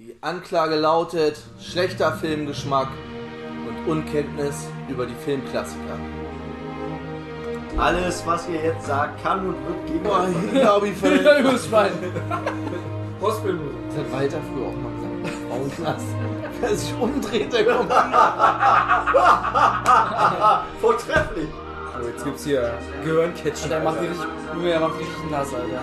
[0.00, 2.86] Die Anklage lautet schlechter Filmgeschmack
[3.66, 5.98] und Unkenntnis über die Filmklassiker.
[7.76, 11.22] Alles, was ihr jetzt sagt, kann und wird gegen Boah, euch hier glaube ich völlig.
[11.24, 11.90] Ja, übers Schwein.
[13.20, 13.76] Postbildmusik.
[13.88, 15.14] Das hat Walter früher auch mal gesagt.
[15.48, 16.06] Frauenknast.
[16.60, 17.92] Wer sich umdreht, der kommt.
[20.80, 21.48] Vortrefflich.
[22.00, 23.68] So, jetzt gibt's hier Gehirncatchen.
[23.68, 24.26] Der macht die richtig,
[24.62, 25.82] der macht richtig nass, Alter.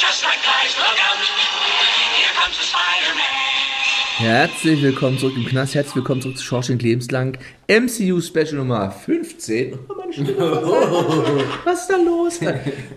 [0.00, 0.72] Just like flies.
[0.78, 1.18] Look out,
[2.16, 3.36] here comes the Spider-Man.
[4.18, 9.78] Herzlich willkommen zurück im Knast, herzlich willkommen zurück zu Shawshank Lebenslang MCU Special Nummer 15.
[9.88, 10.36] Oh, meine Stimme.
[11.64, 12.40] Was ist da los?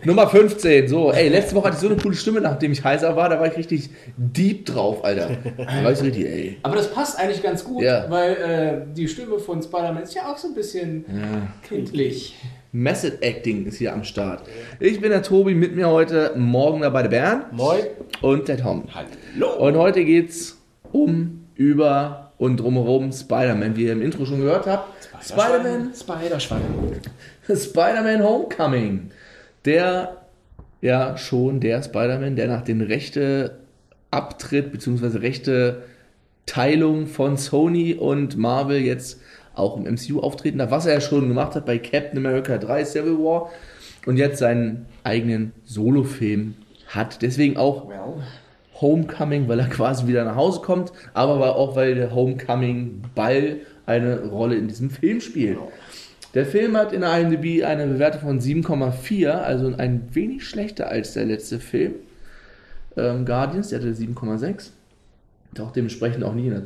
[0.04, 3.16] Nummer 15, so, ey, letzte Woche hatte ich so eine coole Stimme, nachdem ich heiser
[3.16, 5.38] war, da war ich richtig deep drauf, Alter.
[5.58, 6.58] Da war ich richtig, ey.
[6.64, 8.06] Aber das passt eigentlich ganz gut, Ja.
[8.10, 8.32] weil
[8.90, 11.06] äh, die Stimme von Spider-Man ist ja auch so ein bisschen
[11.68, 12.36] kindlich.
[12.76, 14.50] Method Acting ist hier am Start.
[14.80, 17.84] Ich bin der Tobi, mit mir heute morgen dabei der Bernd Moin.
[18.24, 18.86] und der Tom.
[18.92, 19.54] Hallo.
[19.58, 20.60] Und heute geht's
[20.92, 25.08] um, über und drumherum Spider-Man, wie ihr im Intro schon gehört habt.
[25.24, 26.62] Spider-Man Spider-Schwein.
[27.48, 29.12] Spider-Man Homecoming.
[29.66, 30.18] Der,
[30.82, 33.60] ja, schon der Spider-Man, der nach den Rechte
[34.10, 35.20] Abtritt bzw.
[35.20, 35.84] Rechte
[36.48, 39.22] Teilung von Sony und Marvel jetzt
[39.56, 42.86] auch im MCU auftreten darf, was er ja schon gemacht hat bei Captain America 3
[42.86, 43.52] Civil War
[44.06, 46.56] und jetzt seinen eigenen Solo-Film
[46.88, 47.22] hat.
[47.22, 47.90] Deswegen auch
[48.82, 54.56] Homecoming, weil er quasi wieder nach Hause kommt, aber auch weil der Homecoming-Ball eine Rolle
[54.56, 55.58] in diesem Film spielt.
[56.34, 61.14] Der Film hat in der IMDb eine Bewertung von 7,4, also ein wenig schlechter als
[61.14, 61.94] der letzte Film.
[62.98, 64.70] Ähm, Guardians, der hatte 7,6.
[65.54, 66.64] Taucht dementsprechend auch nicht in der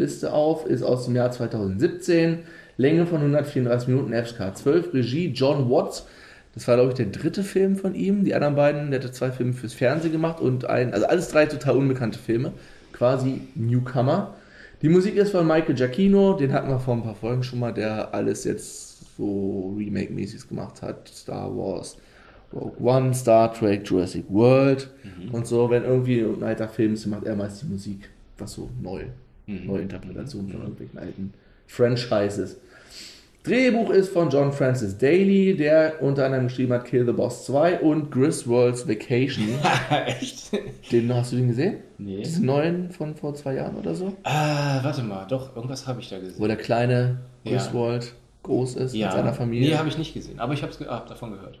[0.00, 2.38] Top-Liste auf, ist aus dem Jahr 2017.
[2.78, 4.94] Länge von 134 Minuten, FSK 12.
[4.94, 6.06] Regie John Watts.
[6.54, 8.24] Das war, glaube ich, der dritte Film von ihm.
[8.24, 11.46] Die anderen beiden, der hatte zwei Filme fürs Fernsehen gemacht und ein, also alles drei
[11.46, 12.52] total unbekannte Filme.
[12.92, 14.34] Quasi Newcomer.
[14.82, 17.72] Die Musik ist von Michael Giacchino, den hatten wir vor ein paar Folgen schon mal,
[17.72, 21.08] der alles jetzt so Remake-mäßig gemacht hat.
[21.08, 21.98] Star Wars,
[22.52, 24.88] Rogue One, Star Trek, Jurassic World
[25.32, 25.68] und so.
[25.68, 28.08] Wenn irgendwie ein alter Film ist, macht er meist die Musik,
[28.38, 29.04] was so neu,
[29.66, 31.34] neue Interpretationen von irgendwelchen alten
[31.66, 32.56] Franchises.
[33.42, 37.80] Drehbuch ist von John Francis Daly, der unter anderem geschrieben hat Kill the Boss 2
[37.80, 39.48] und Griswold's Vacation.
[40.06, 40.50] Echt?
[40.92, 41.78] Den hast du den gesehen?
[41.96, 42.18] Nee.
[42.22, 44.14] Diesen neuen von vor zwei Jahren oder so?
[44.24, 46.38] Ah, warte mal, doch, irgendwas habe ich da gesehen.
[46.38, 47.52] Wo der kleine Ja.
[47.52, 48.12] Griswold
[48.42, 49.06] groß ist ja.
[49.06, 49.70] mit seiner Familie.
[49.70, 51.58] Nee, habe ich nicht gesehen, aber ich habe hab davon gehört.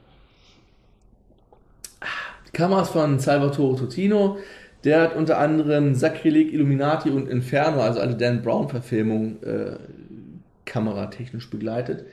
[2.46, 4.36] Die Kameras von Salvatore Totino.
[4.84, 9.76] Der hat unter anderem Sakrileg, Illuminati und Inferno, also alle Dan Brown-Verfilmungen, äh,
[10.64, 12.04] kameratechnisch begleitet.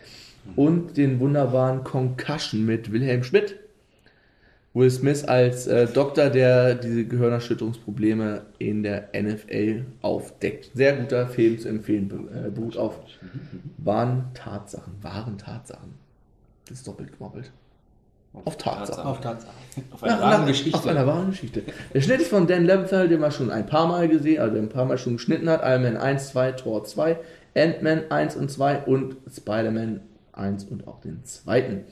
[0.56, 3.56] Und den wunderbaren Concussion mit Wilhelm Schmidt.
[4.74, 10.70] Will Smith als äh, Doktor, der diese Gehirnerschütterungsprobleme in der NFL aufdeckt.
[10.76, 13.00] Sehr guter Film zu empfehlen, äh, beruht auf
[13.78, 14.94] wahren Tatsachen.
[15.02, 15.96] Wahren Tatsachen.
[16.68, 17.52] Das ist doppelt gemoppelt.
[18.46, 19.04] Auf Tatsachen.
[19.06, 19.52] Auf Tatsache.
[19.92, 20.78] Auf eine Nach- wahre nach- Geschichte.
[20.78, 21.62] Auf einer wahren Geschichte.
[21.94, 24.70] Der Schnitt ist von Dan Leventhal, den wir schon ein paar Mal gesehen, also ein
[24.70, 25.62] paar Mal schon geschnitten hat.
[25.64, 27.18] Iron Man 1, 2, Tor 2,
[27.56, 30.02] Ant-Man 1 und 2 und Spider-Man
[30.34, 31.84] 1 und auch den zweiten.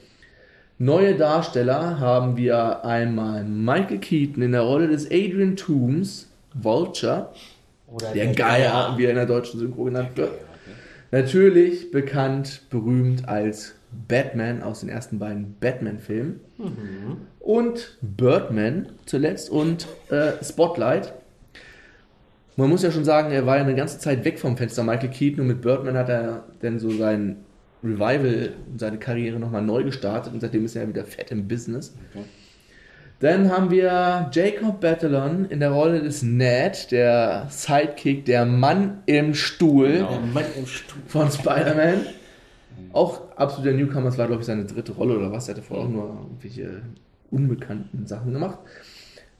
[0.77, 7.29] Neue Darsteller haben wir einmal Michael Keaton in der Rolle des Adrian Toomes, Vulture,
[7.87, 10.31] Oder der Geier, wie er in der deutschen Synchro genannt wird.
[11.11, 13.75] Natürlich bekannt, berühmt als
[14.07, 16.39] Batman aus den ersten beiden Batman-Filmen.
[17.39, 21.13] Und Birdman zuletzt und äh, Spotlight.
[22.57, 25.09] Man muss ja schon sagen, er war ja eine ganze Zeit weg vom Fenster, Michael
[25.09, 27.37] Keaton, und mit Birdman hat er dann so sein
[27.83, 31.93] Revival, seine Karriere nochmal neu gestartet und seitdem ist er wieder fett im Business.
[33.19, 39.33] Dann haben wir Jacob Batalon in der Rolle des Ned, der Sidekick, der Mann im
[39.33, 41.01] Stuhl Der Mann im Stuhl.
[41.07, 42.05] von Spider-Man.
[42.93, 45.85] Auch absoluter Newcomer, das war glaube ich seine dritte Rolle oder was, er hatte vorher
[45.85, 46.81] auch nur irgendwelche
[47.31, 48.59] unbekannten Sachen gemacht.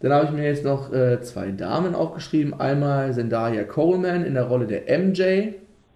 [0.02, 2.54] Dann habe ich mir jetzt noch äh, zwei Damen aufgeschrieben.
[2.54, 5.54] Einmal Zendaya Coleman in der Rolle der MJ,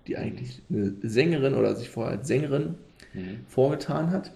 [0.07, 2.75] die eigentlich eine Sängerin oder sich vorher als Sängerin
[3.47, 4.31] vorgetan hat.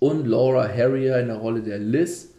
[0.00, 2.30] Und Laura Harrier in der Rolle der Liz,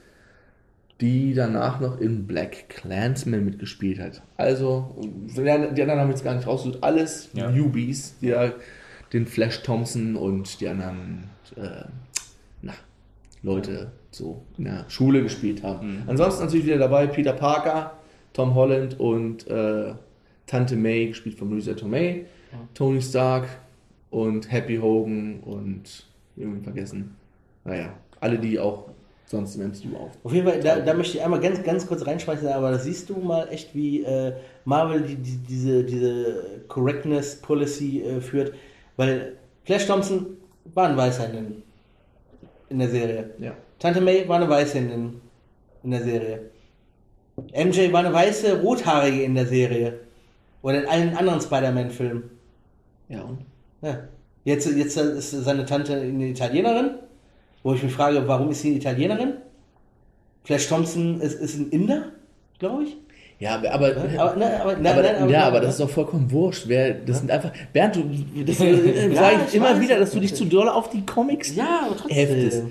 [1.02, 4.22] die danach noch in Black Clansman mitgespielt hat.
[4.38, 4.96] Also,
[5.36, 6.84] die anderen die anderen haben jetzt gar nicht rausgesucht.
[6.84, 7.50] Alles Ja.
[7.50, 8.52] Newbies, die da
[9.13, 11.25] den Flash Thompson und die anderen
[11.56, 11.86] äh,
[12.62, 12.74] na,
[13.44, 16.04] Leute so in der Schule gespielt haben.
[16.07, 17.94] Ansonsten natürlich wieder dabei Peter Parker,
[18.34, 19.94] Tom Holland und äh,
[20.48, 22.25] Tante May, gespielt von Louisa Tomei,
[22.74, 23.48] Tony Stark
[24.10, 26.06] und Happy Hogan und
[26.36, 27.16] irgendwie vergessen.
[27.63, 28.90] Naja, alle, die auch
[29.25, 30.12] sonst im MCU auf.
[30.24, 33.10] Auf jeden Fall, da, da möchte ich einmal ganz, ganz kurz reinschmeißen, aber da siehst
[33.10, 34.34] du mal echt, wie äh,
[34.66, 38.54] Marvel die, die, diese, diese Correctness Policy äh, führt,
[38.97, 40.38] weil Flash Thompson
[40.74, 41.63] war ein Weißhändin
[42.69, 43.31] in der Serie.
[43.39, 43.53] Ja.
[43.80, 45.21] Tante May war eine Weißhändin
[45.83, 46.50] in der Serie.
[47.38, 50.00] MJ war eine weiße Rothaarige in der Serie.
[50.62, 52.24] Oder in allen anderen Spider-Man-Filmen.
[53.09, 53.39] Ja, und?
[53.81, 54.07] Ja.
[54.45, 56.95] Jetzt, jetzt ist seine Tante eine Italienerin,
[57.63, 59.33] wo ich mich frage, warum ist sie eine Italienerin?
[60.44, 62.12] Flash Thompson ist, ist ein Inder,
[62.59, 62.97] glaube ich.
[63.40, 66.32] Ja, aber, aber, Aber, ne, aber, nein, aber, nein, ja, aber das ist doch vollkommen
[66.32, 66.64] wurscht.
[66.68, 67.52] Wer, das sind einfach.
[67.74, 68.04] Bernd, du,
[68.46, 70.70] das äh, Ja, sage ich ich immer weiß, wieder, dass du ich dich zu doll
[70.70, 72.16] auf die Comics Ja, aber trotzdem.
[72.16, 72.64] heftest.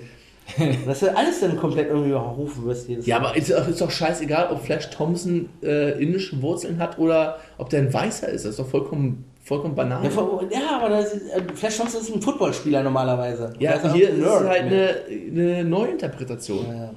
[0.87, 2.89] Dass du alles dann komplett irgendwie überrufen wirst.
[2.89, 3.29] Jedes Ja, Mal.
[3.29, 7.69] aber ist, doch- ist doch scheißegal, ob Flash Thompson äh, indische Wurzeln hat oder ob
[7.71, 8.45] der ein Weißer ist.
[8.45, 10.03] Das ist doch vollkommen, vollkommen banal.
[10.05, 10.11] Ja,
[10.51, 13.53] ja, aber das ist, äh, Flash Thompson ist ein Footballspieler normalerweise.
[13.59, 14.91] Ja, hier ist Nerd halt eine,
[15.33, 16.67] eine Neuinterpretation.
[16.69, 16.91] Ja,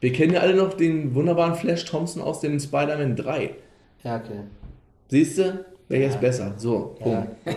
[0.00, 3.54] Wir kennen ja alle noch den wunderbaren Flash Thompson aus dem Spider-Man 3.
[4.04, 4.40] ja okay.
[5.08, 5.64] Siehst du?
[5.88, 6.54] Welcher ist besser?
[6.56, 7.28] So, Punkt.
[7.44, 7.52] Ja.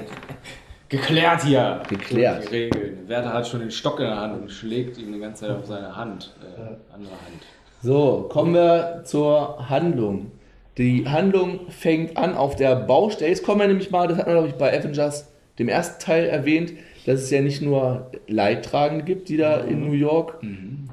[0.87, 1.83] Geklärt hier.
[1.89, 2.45] Geklärt.
[2.45, 3.07] Die Regeln.
[3.07, 5.65] Werther hat schon den Stock in der Hand und schlägt ihm die ganze Zeit auf
[5.65, 6.35] seine Hand.
[6.41, 7.43] Äh, andere Hand.
[7.81, 10.31] So, kommen wir zur Handlung.
[10.77, 13.29] Die Handlung fängt an auf der Baustelle.
[13.29, 16.25] Jetzt kommen wir nämlich mal, das hat man, glaube ich, bei Avengers, dem ersten Teil
[16.25, 16.73] erwähnt,
[17.05, 20.41] dass es ja nicht nur Leidtragende gibt, die da in New York,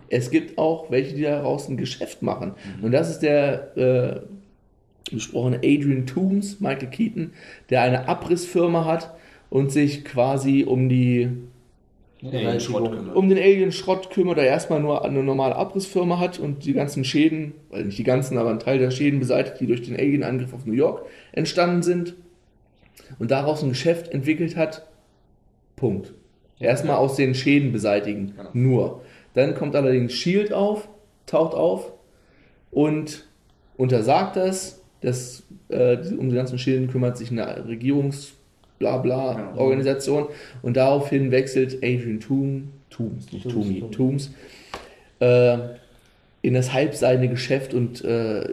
[0.09, 2.55] es gibt auch welche, die daraus ein Geschäft machen.
[2.83, 4.21] Und das ist der äh,
[5.13, 7.33] besprochene Adrian Toomes, Michael Keaton,
[7.71, 9.15] der eine Abrissfirma hat
[9.51, 11.31] und sich quasi um die
[12.93, 13.17] kümmert.
[13.17, 17.53] um den Alien-Schrott kümmert, der erstmal nur eine normale Abrissfirma hat und die ganzen Schäden,
[17.71, 20.67] also nicht die ganzen, aber ein Teil der Schäden beseitigt, die durch den Alien-Angriff auf
[20.67, 22.15] New York entstanden sind
[23.19, 24.87] und daraus ein Geschäft entwickelt hat.
[25.77, 26.15] Punkt.
[26.59, 28.33] Erstmal aus den Schäden beseitigen.
[28.37, 28.51] Genau.
[28.55, 29.03] Nur.
[29.37, 30.89] Dann kommt allerdings Shield auf,
[31.27, 31.93] taucht auf
[32.71, 33.29] und
[33.77, 34.81] untersagt das.
[35.03, 38.33] das äh, um die ganzen Schäden kümmert sich eine Regierungs-
[38.79, 39.59] bla bla Genau.
[39.63, 40.27] Organisation
[40.63, 43.91] und daraufhin wechselt Adrian Toom, Toomes, nicht Toomes.
[43.91, 44.31] Toomes,
[45.21, 45.59] äh,
[46.43, 48.49] in das halbseine Geschäft und äh,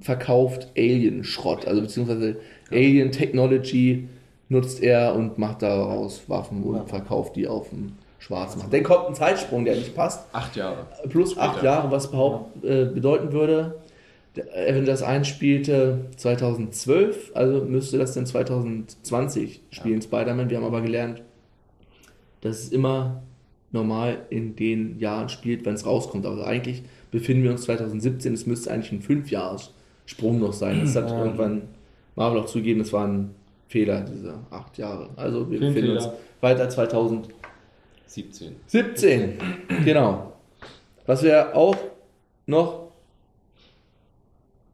[0.00, 2.36] verkauft Alien-Schrott, also beziehungsweise
[2.70, 4.08] Alien Technology
[4.48, 8.72] nutzt er und macht daraus Waffen und verkauft die auf dem Schwarzmarkt.
[8.72, 10.86] Dann kommt ein Zeitsprung, der nicht passt Acht Jahre.
[11.08, 13.80] plus acht Jahre, was behaupt, äh, bedeuten würde.
[14.54, 20.48] Avengers 1 spielte 2012, also müsste das dann 2020 spielen, Spider-Man.
[20.50, 21.22] Wir haben aber gelernt,
[22.40, 23.22] dass es immer
[23.72, 26.26] normal in den Jahren spielt, wenn es rauskommt.
[26.26, 30.80] Also eigentlich befinden wir uns 2017, es müsste eigentlich ein Fünfjahres-Sprung noch sein.
[30.82, 31.62] Das hat irgendwann
[32.14, 33.34] Marvel auch zugegeben, das war ein
[33.68, 35.08] Fehler, diese acht Jahre.
[35.16, 36.18] Also wir befinden uns Filmfehler.
[36.40, 37.28] weiter 2000.
[38.10, 38.56] 17.
[38.66, 39.38] 17,
[39.84, 40.32] genau.
[41.06, 41.76] Was wir auch
[42.46, 42.90] noch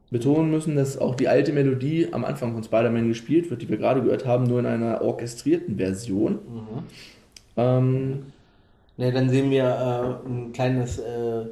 [0.09, 3.77] betonen müssen, dass auch die alte Melodie am Anfang von Spider-Man gespielt wird, die wir
[3.77, 6.39] gerade gehört haben, nur in einer orchestrierten Version.
[7.57, 8.23] Ähm,
[8.97, 11.45] Ne, dann sehen wir äh, ein kleines äh,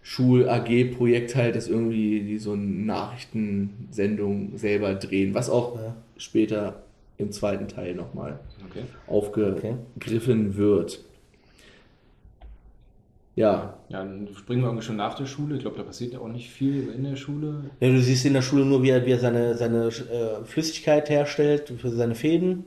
[0.03, 5.95] Schul-AG-Projekt halt, das irgendwie die so eine Nachrichtensendung selber drehen, was auch Ja.
[6.17, 6.83] später
[7.19, 8.41] im zweiten Teil nochmal
[8.71, 8.85] Okay.
[9.07, 11.05] aufgegriffen wird.
[13.37, 15.55] Ja, Ja, dann springen wir irgendwie schon nach der Schule.
[15.57, 17.65] Ich glaube, da passiert ja auch nicht viel in der Schule.
[17.81, 21.09] Ja, du siehst in der Schule nur, wie er, wie er seine, seine äh, Flüssigkeit
[21.09, 22.65] herstellt für seine Fäden.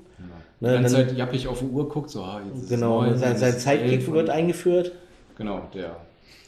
[0.61, 3.03] Die Ne, ganze dann- Zeit jappig auf die Uhr guckt, so, ah, jetzt ist Genau,
[3.03, 4.93] es neun, sein, sein ist Zeitkick wird eingeführt.
[5.37, 5.97] Genau, der,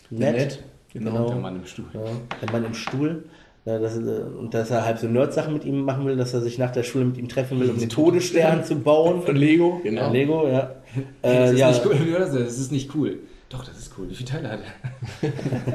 [0.10, 0.64] Nett.
[0.94, 1.28] genau.
[1.28, 1.86] der Mann im Stuhl.
[1.94, 2.02] Ja,
[2.42, 3.26] der Mann im Stuhl.
[3.66, 4.02] Ja, das, äh,
[4.40, 6.84] und dass er halb so Nerd-Sachen mit ihm machen will, dass er sich nach der
[6.84, 9.24] Schule mit ihm treffen will, um den Todesstern zu bauen.
[9.24, 10.02] Von Lego, genau.
[10.04, 10.72] Ja, Lego, ja.
[11.22, 11.96] Das Äh, ist ja, nicht cool.
[12.18, 12.32] Das?
[12.34, 13.20] Das ist nicht cool.
[13.56, 14.10] Doch, das ist cool.
[14.10, 14.60] Wie viele Teile hat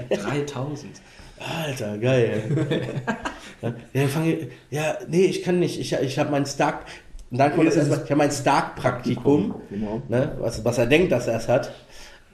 [0.09, 0.17] er?
[0.17, 0.91] 3000.
[1.65, 2.67] Alter, geil.
[3.95, 5.81] ja, ich, ja, nee, ich kann nicht.
[5.81, 6.85] Ich, ich habe mein Stark.
[7.31, 10.03] Und dann kommt das erstmal, ich habe mein Stark-Praktikum, Genau.
[10.09, 11.73] ne, was, was er denkt, dass er es hat.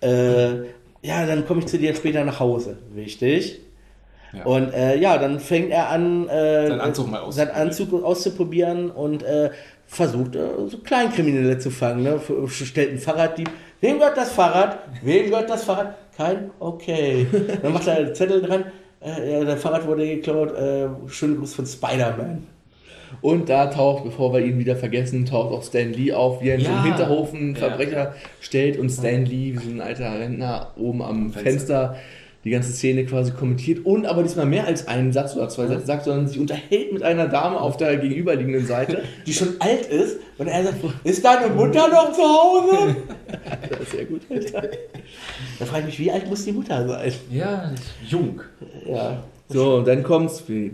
[0.03, 0.65] Äh,
[1.03, 2.79] ja, dann komme ich zu dir später nach Hause.
[2.95, 3.61] Wichtig.
[4.33, 4.45] Ja.
[4.45, 7.69] Und äh, ja, dann fängt er an, äh, Seinen Anzug mal seinen auszuprobieren.
[7.69, 9.51] Anzug auszuprobieren und äh,
[9.87, 12.03] versucht, äh, so Kleinkriminelle zu fangen.
[12.03, 12.21] Ne?
[12.49, 13.51] Stellt ein Fahrraddieb.
[13.81, 14.79] Wem gehört das Fahrrad?
[15.03, 15.95] Wem gehört das Fahrrad?
[16.17, 16.51] Kein?
[16.59, 17.27] Okay.
[17.63, 18.65] Dann macht er einen Zettel dran.
[19.05, 20.57] Äh, ja, der Fahrrad wurde geklaut.
[20.57, 22.47] Äh, schönen Gruß von Spider-Man.
[23.21, 26.59] Und da taucht, bevor wir ihn wieder vergessen, taucht auch Stan Lee auf, wie er
[26.59, 26.83] so Ja.
[26.83, 27.61] Hinterhof einen Ja.
[27.69, 31.97] Verbrecher stellt und Stan Lee, wie so ein alter Rentner, oben am Fenster.
[32.47, 35.85] Die ganze Szene quasi kommentiert und aber diesmal mehr als einen Satz oder zwei Sätze
[35.85, 39.03] sagt, sondern sich unterhält mit einer Dame auf der gegenüberliegenden Seite.
[39.27, 42.97] Die schon alt ist und er sagt, ist deine Mutter noch zu Hause?
[43.69, 44.23] Das ist sehr gut.
[45.59, 47.13] Da frage ich mich, wie alt muss die Mutter sein?
[47.31, 47.73] Ja,
[48.07, 48.41] jung.
[48.87, 49.23] Ja.
[49.49, 50.71] So, und dann kommt's, wir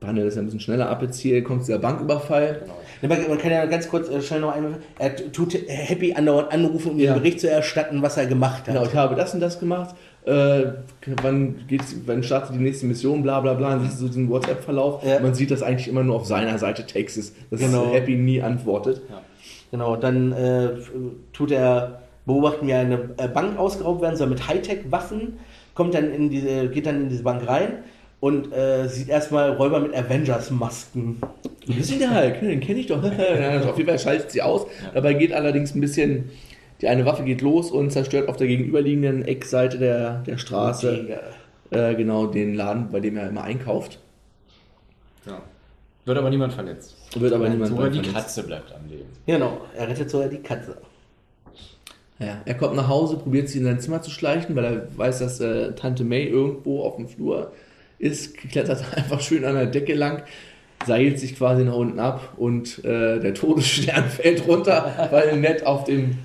[0.00, 2.62] behandeln das ja ein bisschen schneller ab jetzt hier, kommt dieser Banküberfall.
[3.02, 4.74] Man man kann ja ganz kurz äh, schnell noch einmal.
[4.98, 7.14] Er tut Happy andauernd anrufen, um Ja.
[7.14, 8.74] den Bericht zu erstatten, was er gemacht hat.
[8.74, 9.94] Genau, ich habe das und das gemacht.
[10.26, 10.72] Äh,
[11.22, 13.74] wann geht's, wann startet die nächste Mission, bla bla bla.
[13.74, 15.04] Und siehst du so diesen WhatsApp-Verlauf.
[15.04, 15.20] Ja.
[15.20, 17.90] Man sieht das eigentlich immer nur auf seiner Seite Texas, dass Genau.
[17.92, 19.02] Happy nie antwortet.
[19.70, 20.70] Genau, dann äh,
[21.32, 25.38] tut er beobachten, wie eine äh, Bank ausgeraubt werden soll mit Hightech-Waffen,
[25.74, 27.78] kommt dann in diese, geht dann in diese Bank rein
[28.20, 31.20] und äh, sieht erstmal Räuber mit Avengers-Masken.
[31.66, 32.48] Du bist der Hulk, ne?
[32.48, 33.02] den kenne ich doch.
[33.18, 34.66] Ja, auf jeden Fall schaltet sie aus.
[34.92, 36.30] Dabei geht allerdings ein bisschen,
[36.80, 41.20] die eine Waffe geht los und zerstört auf der gegenüberliegenden Eckseite der, der Straße
[41.70, 43.98] äh, genau den Laden, bei dem er immer einkauft.
[45.26, 45.42] Ja.
[46.06, 46.96] Wird aber niemand verletzt.
[47.14, 48.14] Wird aber niemand Sogar die verletzt.
[48.14, 49.08] Katze bleibt am Leben.
[49.26, 50.76] Genau, er rettet sogar die Katze.
[52.18, 55.20] Ja, er kommt nach Hause, probiert sie in sein Zimmer zu schleichen, weil er weiß,
[55.20, 57.52] dass äh, Tante May irgendwo auf dem Flur
[57.98, 60.22] ist, klettert einfach schön an der Decke lang,
[60.86, 65.84] seilt sich quasi nach unten ab und äh, der Todesstern fällt runter, weil Ned auf
[65.84, 66.18] dem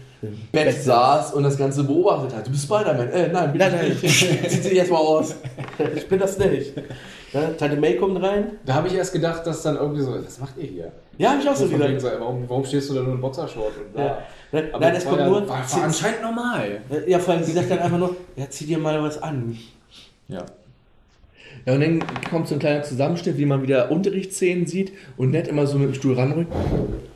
[0.52, 2.48] Bett saß und das Ganze beobachtet hat.
[2.48, 3.10] Du bist Spider-Man.
[3.10, 4.20] Äh, nein, bitte Nein, nein, nicht.
[4.50, 5.36] zieht sich erstmal aus.
[5.96, 6.74] Ich bin das nicht.
[7.34, 8.52] Ja, Tante May kommt rein.
[8.66, 10.92] Da habe ich erst gedacht, dass dann irgendwie so, was macht ihr hier?
[11.18, 13.74] Ja, hab ich auch so wegen so, warum, warum stehst du da nur in Boxershort
[13.78, 14.00] und.
[14.00, 14.20] Ja.
[14.52, 15.42] Nein, Aber nein, das kommt ja, nur.
[15.48, 16.82] War, war anscheinend normal.
[17.08, 19.58] Ja, vor allem, sie sagt dann einfach nur, ja, zieh dir mal was an.
[20.28, 20.46] Ja.
[21.66, 25.48] Ja, und dann kommt so ein kleiner Zusammenschnitt, wie man wieder Unterrichtsszenen sieht und Ned
[25.48, 26.54] immer so mit dem Stuhl ranrückt.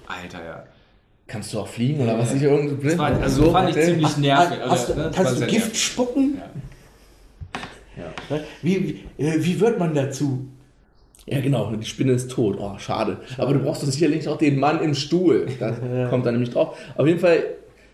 [0.07, 0.63] Alter, ja.
[1.29, 2.33] Kannst du auch fliegen oder was?
[2.33, 4.57] Ich irgendwie, Das war, also fand ich äh, ziemlich nervig.
[4.67, 5.83] Hast, du- ne, das kannst du Gift nervig.
[5.83, 6.41] spucken?
[7.97, 8.37] Ja.
[8.61, 10.45] Wie, wie, äh, wie wird man dazu?
[11.25, 12.57] Ja, genau, die Spinne ist tot.
[12.59, 13.17] Oh, schade.
[13.37, 15.45] Aber du brauchst doch sicherlich auch den Mann im Stuhl.
[15.59, 15.71] Da
[16.09, 16.75] kommt dann nämlich drauf.
[16.97, 17.43] Auf jeden Fall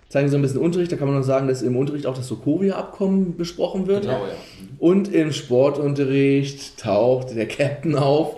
[0.07, 0.91] zeigen sie so ein bisschen Unterricht.
[0.91, 4.03] Da kann man noch sagen, dass im Unterricht auch das Sokovia-Abkommen besprochen wird.
[4.03, 4.33] Genau, ja.
[4.79, 8.35] Und im Sportunterricht taucht der Captain auf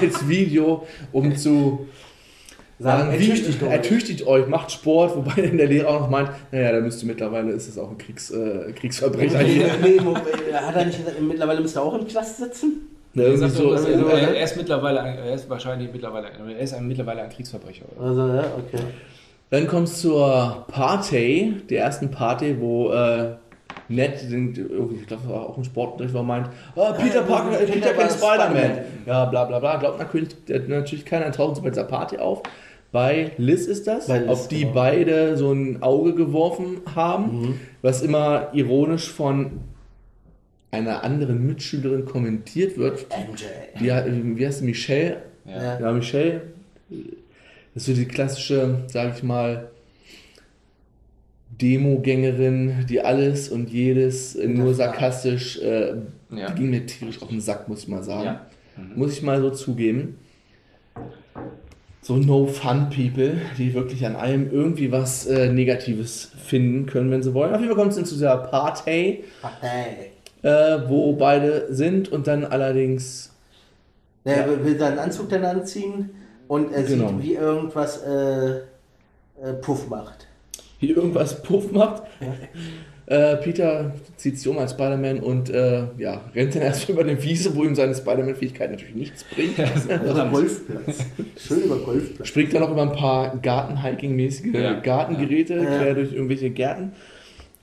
[0.00, 1.86] als Video, um zu
[2.80, 3.70] sagen, wie, ertüchtigt euch.
[3.70, 7.52] ertüchtigt euch, macht Sport, wobei dann der Lehrer auch noch meint, naja, da müsste mittlerweile
[7.52, 9.66] ist es auch ein Kriegs, äh, Kriegsverbrecher Nee, hier.
[9.82, 12.88] nee, Moment, hat er nicht gesagt, mittlerweile müsste er auch im Knast sitzen?
[13.12, 16.28] Ne, Er, sagt so, dass er, so, er, ist mittlerweile, ein- er ist wahrscheinlich mittlerweile,
[16.30, 17.84] er ist ein, mittlerweile ein Kriegsverbrecher.
[17.98, 18.06] Oder?
[18.08, 18.84] Also, ja, okay.
[19.50, 23.32] Dann kommt es zur Party, der ersten Party, wo äh,
[23.88, 27.66] Ned, ich glaube, das war auch ein Sportunterricht, wo er meint, oh, Peter Parker, äh,
[27.66, 28.56] Peter Peter war Spider-Man.
[28.56, 28.84] Spider-Man.
[29.06, 29.76] Ja, bla bla bla.
[29.78, 32.42] Glaubt natürlich, keiner, taucht bei dieser Party auf.
[32.92, 34.72] Bei Liz ist das, Liz, auf die genau.
[34.74, 39.52] beide so ein Auge geworfen haben, was immer ironisch von
[40.72, 43.06] einer anderen Mitschülerin kommentiert wird.
[43.80, 45.18] Die, hat- wie heißt sie, Michelle?
[45.44, 45.80] Ja.
[45.80, 46.42] Ja, Michelle.
[47.74, 49.68] Das ist so die klassische, sag ich mal,
[51.60, 55.94] Demogängerin, die alles und jedes nur sarkastisch, äh,
[56.30, 56.50] Ja.
[56.50, 58.24] die ging mir tierisch auf den Sack, muss ich mal sagen.
[58.24, 58.46] Ja.
[58.94, 60.16] Muss ich mal so zugeben.
[62.02, 67.52] So No-Fun-People, die wirklich an allem irgendwie was äh, Negatives finden können, wenn sie wollen.
[67.52, 69.24] Auf jeden Fall kommt es dann zu dieser Party,
[69.60, 70.10] Hey.
[70.42, 73.34] äh, wo beide sind und dann allerdings
[74.24, 76.10] Er will seinen Anzug dann anziehen
[76.48, 77.08] und er Genau.
[77.08, 78.50] sieht, wie irgendwas äh,
[79.42, 80.26] äh, Puff macht.
[80.78, 82.04] hier irgendwas Puff macht.
[83.10, 87.20] Äh, Peter zieht sich um als Spider-Man und äh, ja, rennt dann erst über eine
[87.20, 89.58] Wiese, wo ihm seine Spider-Man-Fähigkeit natürlich nichts bringt.
[89.88, 91.04] Über Golfplatz.
[91.36, 92.28] Schön über Golfplatz.
[92.28, 94.74] Springt dann noch über ein paar Garten-Hiking-mäßige Ja.
[94.78, 95.64] Gartengeräte Ja.
[95.78, 96.92] quer durch irgendwelche Gärten.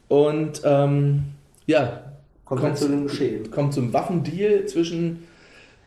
[0.10, 1.24] Und ähm,
[1.66, 2.02] ja,
[2.44, 3.50] Kommt, Kommt- zu dem Geschehen.
[3.52, 5.24] kommt zum Waffendeal zwischen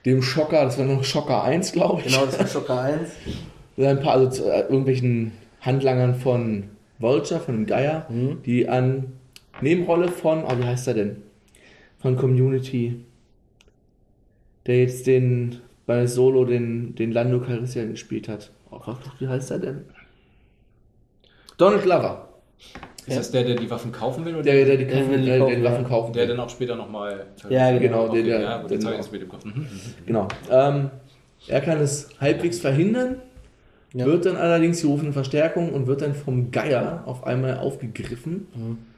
[0.06, 2.12] dem Schocker, das war noch Schocker 1, glaube ich.
[2.12, 3.10] Genau, das war Schocker 1.
[3.76, 6.64] Und ein paar, also zu äh, irgendwelchen Handlangern von
[6.98, 8.06] Vulture, von dem Geier,
[8.46, 9.04] die an
[9.62, 11.16] Nebenrolle von, oh, wie heißt er denn?
[11.98, 13.04] Von Community,
[14.66, 18.50] der jetzt den bei Solo den, den Lando Calrissian gespielt hat.
[18.70, 19.84] Oh Gott, wie heißt er denn?
[21.58, 22.28] Donald Glover,
[23.06, 24.34] Ist das der, der die Waffen kaufen will?
[24.34, 25.88] Oder der, der die, Der die der, der kaufen, Waffen ja.
[25.88, 26.28] kaufen der will.
[26.28, 27.26] dann auch später nochmal.
[27.50, 29.44] Ja, Genau, der, der, ja, der das mit im Kopf.
[29.44, 29.66] Mhm.
[30.06, 30.28] Genau.
[30.50, 30.90] Ähm,
[31.48, 33.16] er kann es halbwegs verhindern,
[33.92, 34.06] Ja.
[34.06, 38.46] wird dann allerdings gerufen in Verstärkung und wird dann vom Geier auf einmal aufgegriffen.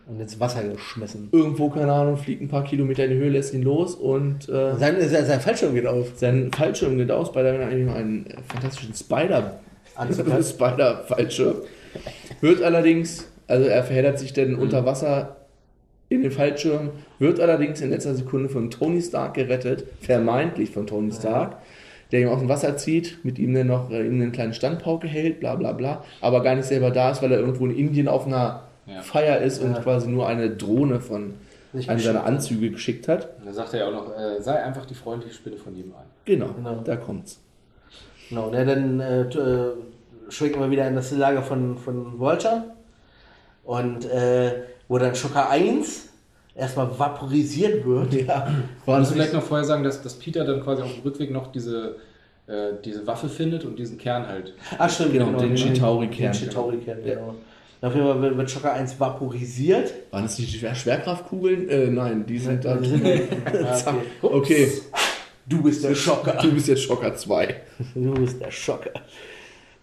[0.07, 1.29] Und ins Wasser geschmissen.
[1.33, 4.75] Irgendwo, keine Ahnung, fliegt ein paar Kilometer in die Höhe, lässt ihn los und äh,
[4.77, 6.09] Sein, sein, sein Fallschirm geht auf.
[6.17, 7.33] sein Fallschirm geht aus.
[7.33, 9.61] Bei der eigentlich noch einen äh, fantastischen Spider
[9.95, 10.09] hat.
[10.45, 11.55] Spider-Fallschirm.
[12.41, 14.59] Wird allerdings, also er verheddert sich dann Mhm.
[14.59, 15.37] unter Wasser
[16.09, 21.13] in den Fallschirm, wird allerdings in letzter Sekunde von Tony Stark gerettet, vermeintlich von Tony
[21.13, 21.57] Stark,
[22.11, 25.07] der ihn aus dem Wasser zieht, mit ihm dann noch äh, ihm einen kleinen Standpauke
[25.07, 28.09] hält, bla bla bla, aber gar nicht selber da ist, weil er irgendwo in Indien
[28.09, 29.01] auf einer Ja.
[29.03, 31.35] Feier ist und quasi nur eine Drohne von
[31.73, 32.25] Nicht einem seiner.
[32.25, 33.29] Anzüge geschickt hat.
[33.39, 36.03] Und dann sagt er ja auch noch, äh, sei einfach die freundliche Spinne von nebenan.
[36.25, 36.81] Genau, Genau.
[36.85, 37.41] da kommt's.
[38.29, 39.73] Genau, ne, dann äh, äh,
[40.31, 42.65] schwenken wir wieder in das Lager von, von Vulture.
[43.65, 46.09] Und äh, wo dann Schocker 1
[46.55, 48.13] erstmal vaporisiert wird.
[48.15, 48.49] Ja,
[48.85, 51.53] War das vielleicht noch vorher sagen, dass, dass Peter dann quasi auf dem Rückweg noch
[51.53, 51.97] diese,
[52.47, 54.55] äh, diese Waffe findet und diesen Kern halt.
[54.79, 56.33] Ach stimmt, Genau, den Chitauri-Kern.
[56.33, 57.21] Den Chitauri-Kern, genau.
[57.21, 57.35] Auf jeden Fall
[57.83, 59.93] wird, wird Schocker 1 vaporisiert.
[60.11, 61.69] Waren das die Schwer Schwerkraftkugeln?
[61.69, 62.79] Äh, nein, die sind da.
[63.65, 63.97] Ah, Zack.
[64.23, 64.35] okay.
[64.37, 64.69] Okay,
[65.47, 66.39] Du bist der Schocker.
[66.41, 67.57] du bist jetzt Schocker 2.
[67.95, 68.93] Du bist der Schocker.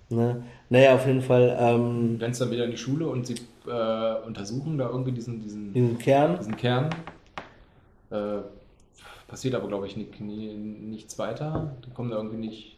[0.09, 0.41] Ne?
[0.69, 3.35] Naja, auf jeden Fall ähm, Wenn es dann wieder in die Schule und sie
[3.67, 6.37] äh, untersuchen da irgendwie diesen, diesen, diesen Kern.
[6.37, 6.89] diesen Kern.
[8.09, 8.37] Äh,
[9.27, 11.75] passiert aber, glaube ich, nicht, nie, nichts weiter.
[11.85, 12.77] Die kommen da irgendwie nicht,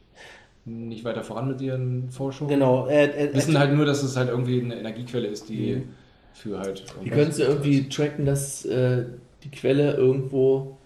[0.65, 2.49] nicht weiter voran mit ihren Forschungen.
[2.53, 2.85] Genau.
[2.87, 5.83] Er, er, Wissen halt nur, dass es halt irgendwie eine Energiequelle ist, die Mhm.
[6.33, 6.83] für halt.
[7.03, 9.05] Wie könntest du irgendwie tracken, dass äh,
[9.43, 10.77] die Quelle irgendwo.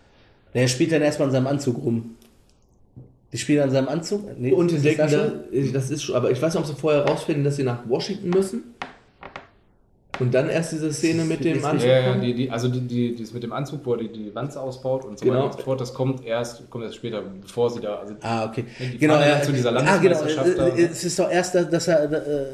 [0.53, 2.15] er spielt dann erstmal in seinem Anzug rum.
[3.33, 4.39] Die spielen an seinem Anzug.
[4.39, 5.73] Nee, Und entdecken, das da da, schon?
[5.73, 8.29] das ist schon, aber ich weiß nicht, ob sie vorher herausfinden, dass sie nach Washington
[8.29, 8.63] müssen.
[10.19, 11.87] Und dann erst diese Szene mit dem Anzug.
[11.89, 14.33] Ja, ja, die, die, also die, die, das mit dem Anzug, wo er die, die
[14.33, 15.37] Wanze ausbaut und so Genau.
[15.37, 17.95] weiter und so fort, das kommt erst, kommt erst später, bevor sie da.
[17.95, 18.63] Also Ah, okay.
[18.93, 20.13] Die Genau, ja, zu dieser ah, genau.
[20.13, 20.67] Landesmeisterschaft da.
[20.69, 22.11] äh, Es ist doch erst, dass er.
[22.11, 22.45] Äh,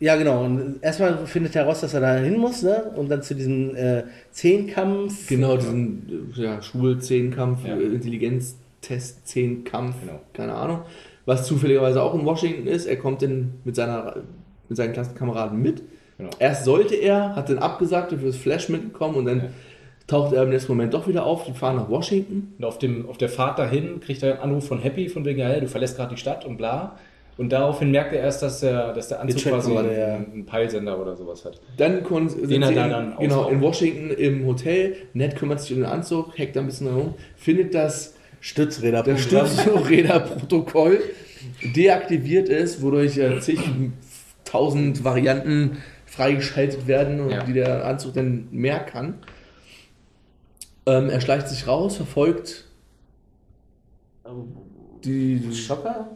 [0.00, 0.44] ja, genau.
[0.44, 2.90] Und erstmal findet er heraus, dass er da hin muss, ne?
[2.96, 5.28] Und dann zu diesem äh, Zehnkampf.
[5.28, 7.76] Genau, diesen äh, ja, Schul-Zehnkampf, Ja.
[7.76, 10.20] äh, Intelligenztest, Zehnkampf, Genau.
[10.32, 10.80] keine Ahnung.
[11.26, 12.86] Was zufälligerweise auch in Washington ist.
[12.86, 14.16] Er kommt dann mit, seiner,
[14.68, 15.82] mit seinen Klassenkameraden mit.
[16.18, 16.30] Genau.
[16.38, 19.44] Erst sollte er, hat dann abgesagt, dafür ist Flash mitgekommen und dann Ja.
[20.06, 21.44] taucht er im nächsten Moment doch wieder auf.
[21.44, 22.54] Die fahren nach Washington.
[22.58, 25.42] Und auf, dem, auf der Fahrt dahin kriegt er einen Anruf von Happy, von wegen,
[25.42, 26.96] hey, du verlässt gerade die Stadt und bla.
[27.36, 30.14] Und daraufhin merkt er erst, dass der, dass der Anzug quasi einen, ja.
[30.14, 31.60] einen Peilsender oder sowas hat.
[31.76, 34.94] Dann kon- sind Den er sie da in, dann genau, in Washington im Hotel.
[35.14, 41.00] Ned kümmert sich um den Anzug, hackt da ein bisschen herum, findet, das Stützräderprotokoll
[41.74, 45.78] deaktiviert ist, wodurch zigtausend Varianten
[46.14, 47.42] freigeschaltet werden und Ja.
[47.44, 49.14] die der Anzug dann mehr kann.
[50.86, 52.64] Ähm, er schleicht sich raus, verfolgt
[55.04, 56.08] die, Schocker?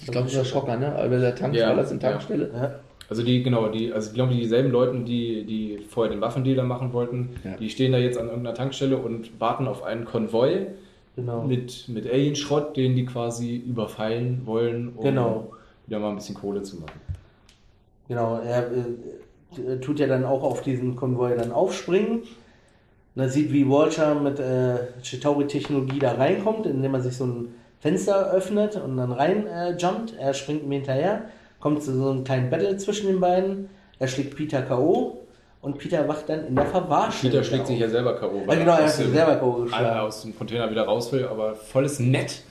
[0.00, 0.94] ich glaube, das war Schocker, ne?
[0.94, 2.10] Aber der Tank Ja, war das in ja.
[2.10, 2.50] Tankstelle.
[2.54, 2.74] Ja.
[3.08, 6.92] Also die, genau, die, also ich glaube, dieselben Leute, die, die vorher den Waffendealer machen
[6.92, 7.56] wollten, Ja.
[7.56, 10.66] die stehen da jetzt an irgendeiner Tankstelle und warten auf einen Konvoi
[11.14, 11.44] Genau.
[11.44, 15.52] mit, mit Alien-Schrott, den die quasi überfallen wollen, um Genau.
[15.86, 17.00] wieder mal ein bisschen Kohle zu machen.
[18.08, 18.84] Genau, er äh,
[19.80, 22.22] tut ja dann auch auf diesen Konvoi dann aufspringen.
[23.14, 27.54] Und er sieht, wie Walter mit äh, Chitauri-Technologie da reinkommt, indem er sich so ein
[27.80, 30.14] Fenster öffnet und dann rein äh, jumpt.
[30.18, 31.22] Er springt ihm hinterher,
[31.60, 33.68] kommt zu so einem kleinen Battle zwischen den beiden.
[33.98, 35.18] Er schlägt Peter K.O.
[35.62, 37.32] und Peter wacht dann in der Verwahrstelle.
[37.32, 37.68] Peter schlägt auf.
[37.68, 38.42] sich ja selber K.O.
[38.46, 39.52] Ja, genau, er hat aus sich dem- selber K.O.
[39.62, 40.00] geschlagen.
[40.00, 42.42] aus dem Container wieder raus will, aber volles Nett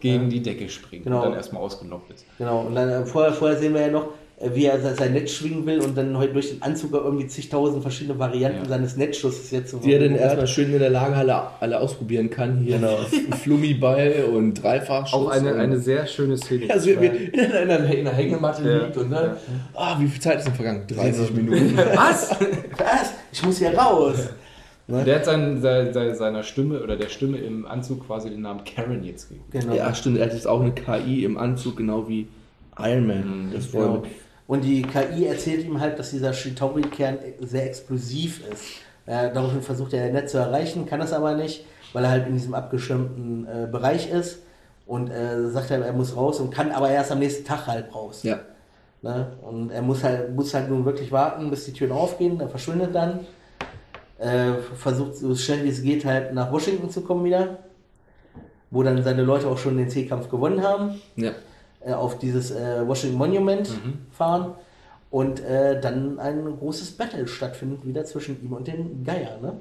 [0.00, 1.18] gegen die Decke springt Genau.
[1.18, 2.26] und dann erstmal ausgenockt ist.
[2.36, 4.08] Genau, und dann äh, vorher, vorher sehen wir ja noch, äh,
[4.42, 7.82] wie er se- sein Netz schwingen will und dann heute durch den Anzug irgendwie zigtausend
[7.82, 8.68] verschiedene Varianten Ja.
[8.70, 12.58] seines Netzschusses jetzt so Die er dann erstmal schön in der Lagerhalle alle ausprobieren kann.
[12.58, 12.96] Hier Genau.
[13.42, 15.12] Flummiball und Dreifachschuss.
[15.20, 16.70] Auch eine, eine sehr schöne Szene.
[16.72, 18.78] Also wie in einer, in einer, in einer Hängematte Ja.
[18.86, 19.36] liegt und dann,
[19.74, 20.84] ah, wie viel Zeit ist denn vergangen?
[20.88, 21.76] 30 Minuten.
[21.94, 22.30] Was?
[22.78, 23.12] Was?
[23.32, 24.16] Ich muss hier raus.
[24.88, 28.62] Der hat sein, sein, sein, seiner Stimme oder der Stimme im Anzug quasi den Namen
[28.64, 29.44] Karen jetzt gegeben.
[29.52, 29.74] Genau.
[29.74, 32.26] Ja, stimmt, er hat jetzt auch eine KI im Anzug, genau wie
[32.76, 33.50] Iron Man.
[33.54, 34.02] Das Genau.
[34.50, 38.64] Und die KI erzählt ihm halt, dass dieser Shitauri-Kern sehr explosiv ist.
[39.06, 42.32] Äh, daraufhin versucht er nett zu erreichen, kann das aber nicht, weil er halt in
[42.32, 44.40] diesem abgeschirmten äh, Bereich ist.
[44.86, 47.94] Und äh, sagt er, er muss raus und kann aber erst am nächsten Tag halt
[47.94, 48.24] raus.
[48.24, 48.40] Ja.
[49.02, 49.28] Ne?
[49.40, 52.40] Und er muss halt, muss halt nun wirklich warten, bis die Türen aufgehen.
[52.40, 53.20] Er verschwindet dann.
[54.18, 57.58] Äh, versucht so schnell wie es geht halt nach Washington zu kommen wieder.
[58.72, 61.00] Wo dann seine Leute auch schon den C-Kampf gewonnen haben.
[61.14, 61.30] Ja.
[61.84, 63.70] Äh, auf dieses äh, Washington Monument
[64.10, 64.52] fahren.
[65.10, 69.38] Und äh, dann ein großes Battle stattfindet wieder zwischen ihm und dem Geier.
[69.42, 69.54] Ne?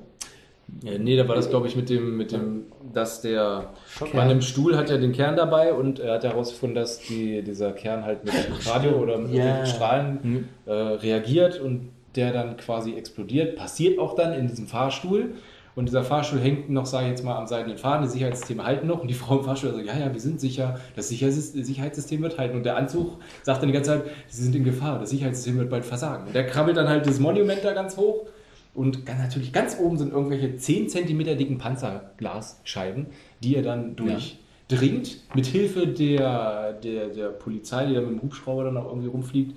[0.83, 3.71] Ja, nee, da war das, glaube ich, mit dem, mit dem, dass der
[4.13, 7.71] bei einem Stuhl hat er den Kern dabei und er hat herausgefunden, dass die, dieser
[7.71, 8.33] Kern halt mit
[8.67, 9.45] Radio oder mit Ja.
[9.45, 13.55] irgendwelchen Strahlen äh, reagiert und der dann quasi explodiert.
[13.55, 15.31] Passiert auch dann in diesem Fahrstuhl.
[15.75, 18.05] Und dieser Fahrstuhl hängt noch, sage ich jetzt mal, am seidenen Faden.
[18.05, 19.01] Die Sicherheitssysteme halten noch.
[19.01, 20.79] Und die Frau im Fahrstuhl sagt, ja, ja, wir sind sicher.
[20.95, 22.57] Das Sicherheits- Sicherheitssystem wird halten.
[22.57, 24.99] Und der Anzug sagt dann die ganze Zeit, sie sind in Gefahr.
[24.99, 26.27] Das Sicherheitssystem wird bald versagen.
[26.27, 28.25] Und der krabbelt dann halt das Monument da ganz hoch.
[28.73, 33.07] Und ganz, natürlich ganz oben sind irgendwelche 10 cm dicken Panzerglasscheiben,
[33.43, 35.17] die er dann durchdringt.
[35.35, 39.55] Mit Hilfe der, der, der Polizei, die da mit dem Hubschrauber dann auch irgendwie rumfliegt.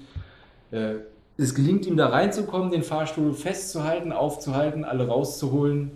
[0.71, 0.95] Äh,
[1.39, 5.91] es gelingt ihm da reinzukommen, den Fahrstuhl festzuhalten, aufzuhalten, alle rauszuholen.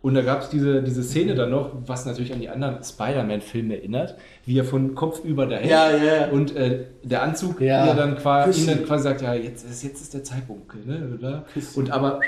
[0.00, 3.76] Und da gab es diese, diese Szene dann noch, was natürlich an die anderen Spider-Man-Filme
[3.78, 5.70] erinnert, wie er von Kopf über da hängt.
[5.70, 6.28] Ja, ja, ja.
[6.30, 7.84] Und äh, der Anzug, Ja.
[7.84, 10.86] der dann quasi, ihm dann quasi sagt, ja, jetzt ist, jetzt ist der Zeitpunkt.
[10.86, 11.16] Ne?
[11.18, 11.44] oder?
[11.74, 12.20] Und aber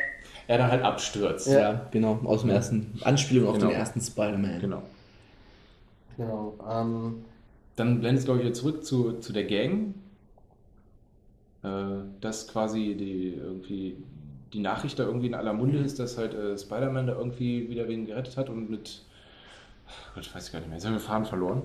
[0.48, 1.46] er dann halt abstürzt.
[1.46, 2.18] Ja, genau.
[2.24, 3.68] Aus dem ersten, Anspielung auf Genau.
[3.68, 4.60] den ersten Spider-Man.
[4.60, 4.82] Genau.
[6.16, 6.54] Genau.
[6.68, 7.24] Ähm,
[7.76, 9.94] Dann blendet es, glaube ich, wieder zurück zu, zu der Gang.
[11.62, 11.68] Äh,
[12.20, 13.96] dass quasi die irgendwie
[14.52, 17.88] die Nachricht da irgendwie in aller Munde ist, dass halt äh, Spider-Man da irgendwie wieder
[17.88, 19.02] wen gerettet hat und mit.
[20.14, 20.76] Gott, ich weiß gar nicht mehr.
[20.78, 21.62] Jetzt haben wir Faden verloren.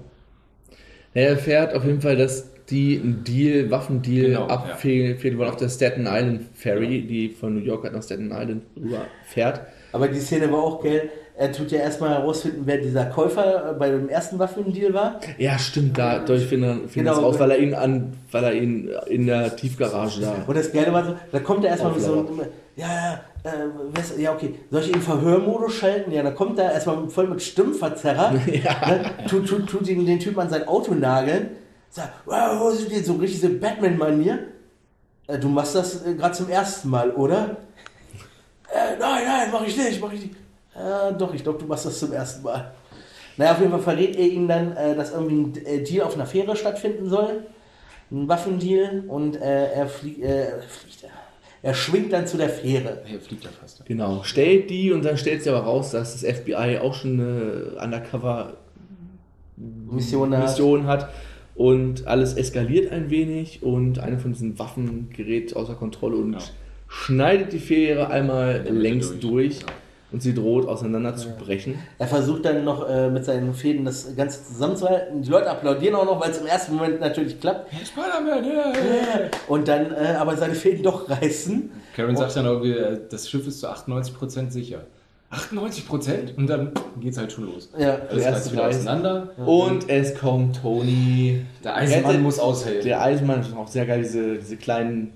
[1.14, 5.70] Er erfährt auf jeden Fall, dass die einen Deal, Waffendeal Genau, abfehlen wollen auf der
[5.70, 9.62] Staten Island Ferry, die von New York halt nach Staten Island rüber fährt.
[9.94, 11.10] aber die Szene war auch geil.
[11.38, 15.20] Er tut ja erstmal herausfinden, wer dieser Käufer bei dem ersten Waffendeal war.
[15.38, 17.18] Ja, stimmt, dadurch findet er findet Genau.
[17.18, 20.34] es raus, weil er ihn an, weil er ihn in der Tiefgarage da.
[20.48, 22.40] Und das Geile war so, da kommt er erstmal mit so einem.
[22.76, 26.12] Ja, ja, äh, ja, okay, soll ich ihn Verhörmodus schalten?
[26.12, 30.40] Ja, dann kommt er erstmal voll mit Stimmverzerrer, ne, tut, tut, tut ihn, den Typen
[30.40, 31.52] an sein Auto nageln,
[31.90, 34.40] sagt, wow, wo sind die, so richtig so Batman-Manier.
[35.28, 37.58] Äh, du machst das äh, gerade zum ersten Mal, oder?
[38.74, 40.36] Äh, nein, nein, mach ich nicht, mach ich nicht.
[40.76, 42.74] Äh, doch, ich glaube, du machst das zum ersten Mal.
[43.38, 46.16] Naja, auf jeden Fall verrät er ihm dann, äh, dass irgendwie ein äh, Deal auf
[46.16, 47.46] einer Fähre stattfinden soll.
[48.12, 51.04] Ein Waffendeal und äh, er fliegt, äh, fliegt
[51.66, 51.70] er.
[51.70, 53.02] Er schwingt dann zu der Fähre.
[53.06, 53.80] Hier fliegt er fast.
[53.80, 53.86] Ja.
[53.88, 57.78] Genau, stellt die und dann stellt sie aber raus, dass das FBI auch schon eine
[57.84, 61.04] Undercover-Mission Mission hat.
[61.06, 61.10] hat
[61.56, 66.40] und alles eskaliert ein wenig und eine von diesen Waffen gerät außer Kontrolle und Ja.
[66.88, 69.22] schneidet die Fähre einmal der Mitte längs durch.
[69.22, 69.68] durch, Ja.
[70.12, 71.76] Und sie droht auseinanderzubrechen.
[71.98, 75.22] Er versucht dann noch äh, mit seinen Fäden das Ganze zusammenzuhalten.
[75.22, 77.72] Die Leute applaudieren auch noch, weil es im ersten Moment natürlich klappt.
[77.86, 78.74] Spider-Man, ja!
[79.48, 81.72] Und dann äh, aber seine Fäden doch reißen.
[81.96, 84.82] Karen sagt dann irgendwie, äh, das Schiff ist zu 98% sicher.
[85.32, 86.36] 98%?
[86.38, 87.70] Und dann geht's halt schon los.
[87.78, 89.30] Ja, Alles erste wieder auseinander.
[89.38, 91.46] Und es kommt Tony.
[91.64, 92.86] Der Eisenmann Rettet- muss aushelfen.
[92.86, 95.12] Der Eisenmann ist auch sehr geil, diese, diese kleinen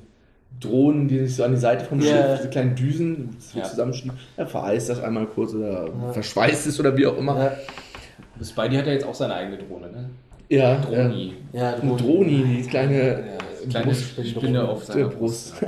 [0.59, 2.05] Drohnen, die sich so an die Seite vom Ja.
[2.07, 3.65] Schiff, diese kleinen Düsen so Ja.
[3.65, 4.17] zusammenschieben.
[4.37, 7.37] Er vereist das einmal kurz oder verschweißt es oder wie auch immer.
[7.39, 7.51] Ja,
[8.43, 10.09] Spidey hat ja jetzt auch seine eigene Drohne, ne?
[10.49, 11.33] Ja, Droni.
[11.53, 12.95] ja, Ein Droni, die kleine
[13.63, 15.53] Ja, kleine Spinne auf seiner Brust.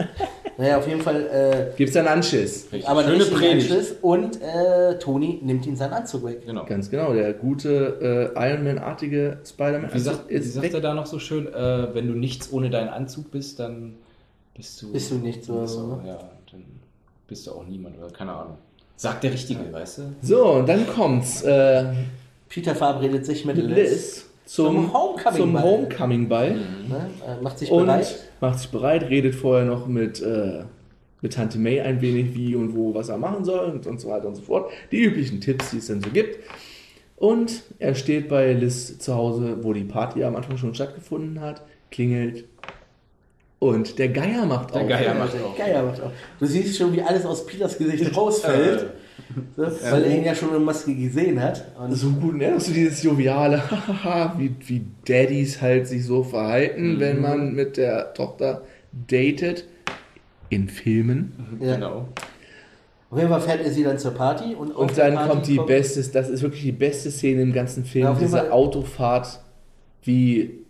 [0.58, 1.72] Naja, auf jeden Fall.
[1.74, 2.66] Äh, Gibt's einen Anschiss?
[2.72, 2.88] Richtig.
[2.88, 3.72] aber Schöne Predigt.
[3.72, 6.46] Anschluss und äh, Tony nimmt ihm seinen Anzug weg.
[6.46, 6.66] Genau.
[6.66, 10.94] Ganz genau, der gute äh, Iron Man-artige Spider-Man Wie sagt, wie ist sagt er da
[10.94, 13.94] noch so schön, äh, wenn du nichts ohne deinen Anzug bist, dann
[14.54, 16.04] bist du, Bist du nicht so, bist du, ne?
[16.06, 16.20] Ja,
[16.52, 16.64] dann
[17.28, 18.58] bist du auch niemand oder keine Ahnung.
[18.96, 20.02] Sagt der Richtige, weißt du?
[20.22, 21.42] So, und dann kommt's.
[21.42, 21.94] Äh,
[22.50, 23.76] Peter verabredet sich mit Liz.
[23.76, 25.36] Liz zum, Homecoming-Ball.
[25.36, 26.52] zum Homecoming-Ball.
[26.52, 27.10] Ne?
[27.26, 28.30] Äh, macht sich und bereit.
[28.42, 30.66] macht sich bereit, redet vorher noch mit, äh,
[31.22, 34.10] mit Tante May ein wenig, wie und wo, was er machen soll und, und so
[34.10, 34.72] weiter und so fort.
[34.92, 36.40] Die üblichen Tipps, die es dann so gibt.
[37.16, 41.62] Und er steht bei Liz zu Hause, wo die Party am Anfang schon stattgefunden hat,
[41.90, 42.46] klingelt
[43.62, 44.88] und der Geier macht Der auf.
[44.90, 45.56] Geier Ja, macht der auch.
[45.56, 46.12] Geier macht auch.
[46.40, 48.88] Du siehst schon, wie alles aus Peters Gesicht rausfällt.
[49.56, 51.64] so, weil er ihn ja schon in Maske gesehen hat.
[51.80, 52.60] Und so gut, ne?
[52.60, 53.62] So dieses joviale,
[54.38, 58.64] wie, wie Daddys halt sich so verhalten, wenn man mit der Tochter
[59.08, 59.66] datet.
[60.50, 61.32] In Filmen.
[61.62, 61.76] ja.
[61.76, 62.08] Genau.
[63.12, 64.56] Auf jeden Fall fährt er sie dann zur Party.
[64.56, 67.86] Und, Und dann Party kommt die beste, das ist wirklich die beste Szene im ganzen
[67.86, 68.52] Film, Ja, diese.
[68.52, 69.40] Autofahrt,
[70.04, 70.62] wie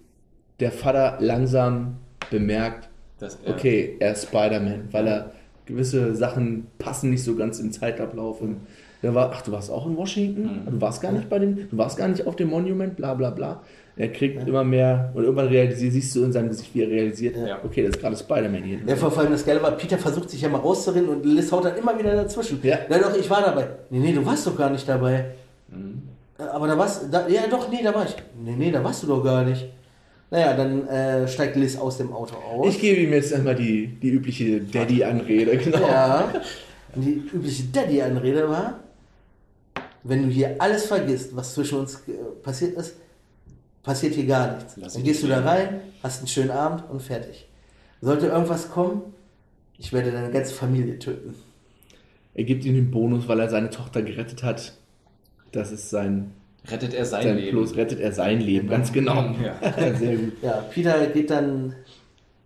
[0.60, 1.97] der Vater langsam
[2.31, 2.89] bemerkt,
[3.19, 3.27] ja.
[3.47, 5.31] okay, er ist Spider-Man, weil er
[5.67, 8.41] gewisse Sachen passen nicht so ganz im Zeitablauf.
[8.41, 8.57] Und
[9.03, 10.63] der war, ach, du warst auch in Washington?
[10.65, 10.71] Mhm.
[10.71, 13.29] Du warst gar nicht bei dem, du warst gar nicht auf dem Monument, bla bla
[13.29, 13.61] bla.
[13.97, 17.35] Er kriegt immer mehr und irgendwann realisiert, siehst du in seinem Gesicht, wie er realisiert,
[17.35, 17.59] Ja.
[17.63, 18.79] okay, das ist gerade Spider-Man hier.
[18.87, 21.65] Ja, vor allem das Geile war, Peter versucht sich ja mal rauszureden und Liz haut
[21.65, 22.59] dann immer wieder dazwischen.
[22.63, 22.79] Ja.
[22.89, 23.67] Na doch, ich war dabei.
[23.89, 25.25] Nee, nee, du warst doch gar nicht dabei.
[25.69, 26.03] Mhm.
[26.39, 28.15] Äh, Aber da warst da, ja doch, nee, da war ich.
[28.43, 29.67] Nee, nee, da warst du doch gar nicht.
[30.31, 32.73] Naja, dann äh, steigt Liz aus dem Auto aus.
[32.73, 35.85] Ich gebe ihm jetzt einmal die, die übliche Daddy-Anrede, genau.
[35.85, 36.33] Ja.
[36.95, 38.79] Und die übliche Daddy-Anrede war,
[40.03, 42.95] wenn du hier alles vergisst, was zwischen uns äh, passiert ist,
[43.83, 44.77] passiert hier gar nichts.
[44.77, 47.49] Lass Dann gehst du da rein, hast einen schönen Abend und fertig.
[47.99, 49.01] Sollte irgendwas kommen,
[49.77, 51.35] ich werde deine ganze Familie töten.
[52.33, 54.77] Er gibt ihm den Bonus, weil er seine Tochter gerettet hat.
[55.51, 56.31] Das ist sein,
[56.69, 57.58] Rettet er sein, sein Leben.
[57.58, 59.34] Plus, rettet er sein Leben, ganz genau.
[59.43, 59.56] Ja.
[59.97, 60.34] Sehr gut.
[60.41, 61.76] Ja, Peter geht dann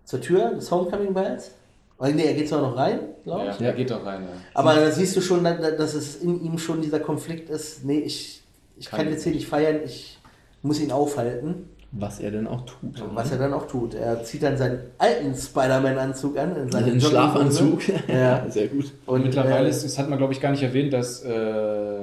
[0.06, 1.52] zur Tür des Homecoming-Balls.
[1.98, 3.60] Oh, nee, er geht zwar noch rein, glaube ich.
[3.60, 4.24] Ja, er geht doch rein.
[4.24, 4.30] Ja.
[4.54, 7.86] Aber da siehst du schon, da- da- dass es in ihm schon dieser Konflikt ist.
[7.86, 8.42] Nee, ich,
[8.78, 10.20] ich kann Kann jetzt hier nicht feiern, ich
[10.62, 11.70] muss ihn aufhalten.
[11.92, 13.02] Was er denn auch tut.
[13.14, 13.94] Was er dann auch tut.
[13.94, 16.56] Er zieht dann seinen alten Spider-Man-Anzug an.
[16.58, 17.10] In seine Also einen Jogginghose.
[17.10, 17.82] Schlafanzug.
[18.10, 18.46] Ja.
[18.50, 18.92] Sehr gut.
[19.06, 22.00] Und Mittlerweile äh, ist, das hat man glaube ich gar nicht erwähnt, dass äh,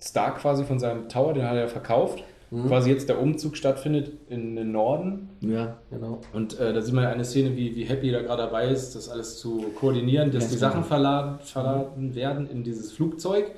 [0.00, 2.66] Stark quasi von seinem Tower, den hat er verkauft, Mhm.
[2.68, 5.28] quasi jetzt der Umzug stattfindet in den Norden.
[5.42, 5.76] Ja.
[5.90, 6.20] Genau.
[6.32, 9.10] Und äh, da sieht man eine Szene, wie, wie Happy da gerade dabei ist, das
[9.10, 10.70] alles zu koordinieren, dass Ja, die genau.
[10.70, 13.50] Sachen verladen, verladen werden in dieses Flugzeug,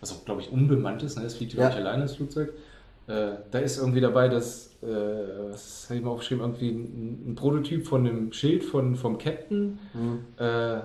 [0.00, 1.16] was auch, glaube ich, unbemannt ist.
[1.18, 1.24] Ne?
[1.24, 1.74] Es fliegt, glaube Ja.
[1.74, 2.52] ich, alleine das Flugzeug.
[3.06, 4.86] Äh, da ist irgendwie dabei, dass, äh,
[5.50, 9.78] was habe ich mal aufgeschrieben, irgendwie ein, ein Prototyp von dem Schild von, vom Captain,
[10.38, 10.78] äh,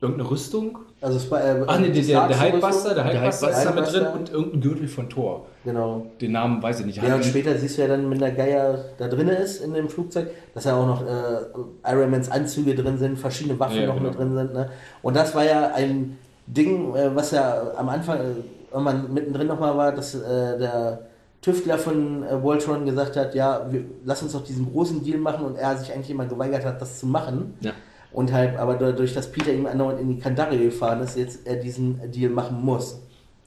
[0.00, 0.78] irgendeine Rüstung.
[1.00, 4.30] Also Sp äh, Ach nee, der, der, der Hulkbuster, Hulkbuster ist da mit drin und
[4.30, 5.46] irgendein Gürtel von Thor.
[5.64, 6.06] Genau.
[6.20, 7.02] Den Namen weiß ich nicht.
[7.02, 9.88] Ja, und später siehst du ja dann, wenn der Geier da drin ist in dem
[9.88, 13.96] Flugzeug, dass ja auch noch äh, Iron Mans Anzüge drin sind, verschiedene Waffen Ja, noch
[13.96, 14.10] genau.
[14.10, 14.54] mit drin sind.
[14.54, 14.70] Ne?
[15.02, 18.24] Und das war ja ein Ding, äh, was ja am Anfang, äh,
[18.72, 21.00] irgendwann mittendrin nochmal war, dass äh, der
[21.40, 25.44] Tüftler von äh, Voltron gesagt hat, ja, wir, lass uns doch diesen großen Deal machen
[25.44, 27.54] und er sich eigentlich immer geweigert hat, das zu machen.
[27.60, 27.72] Ja.
[28.14, 31.56] Und halt, aber dadurch, dass Peter ihm andauernd in die Kandare gefahren ist, jetzt er
[31.56, 33.00] diesen Deal machen muss.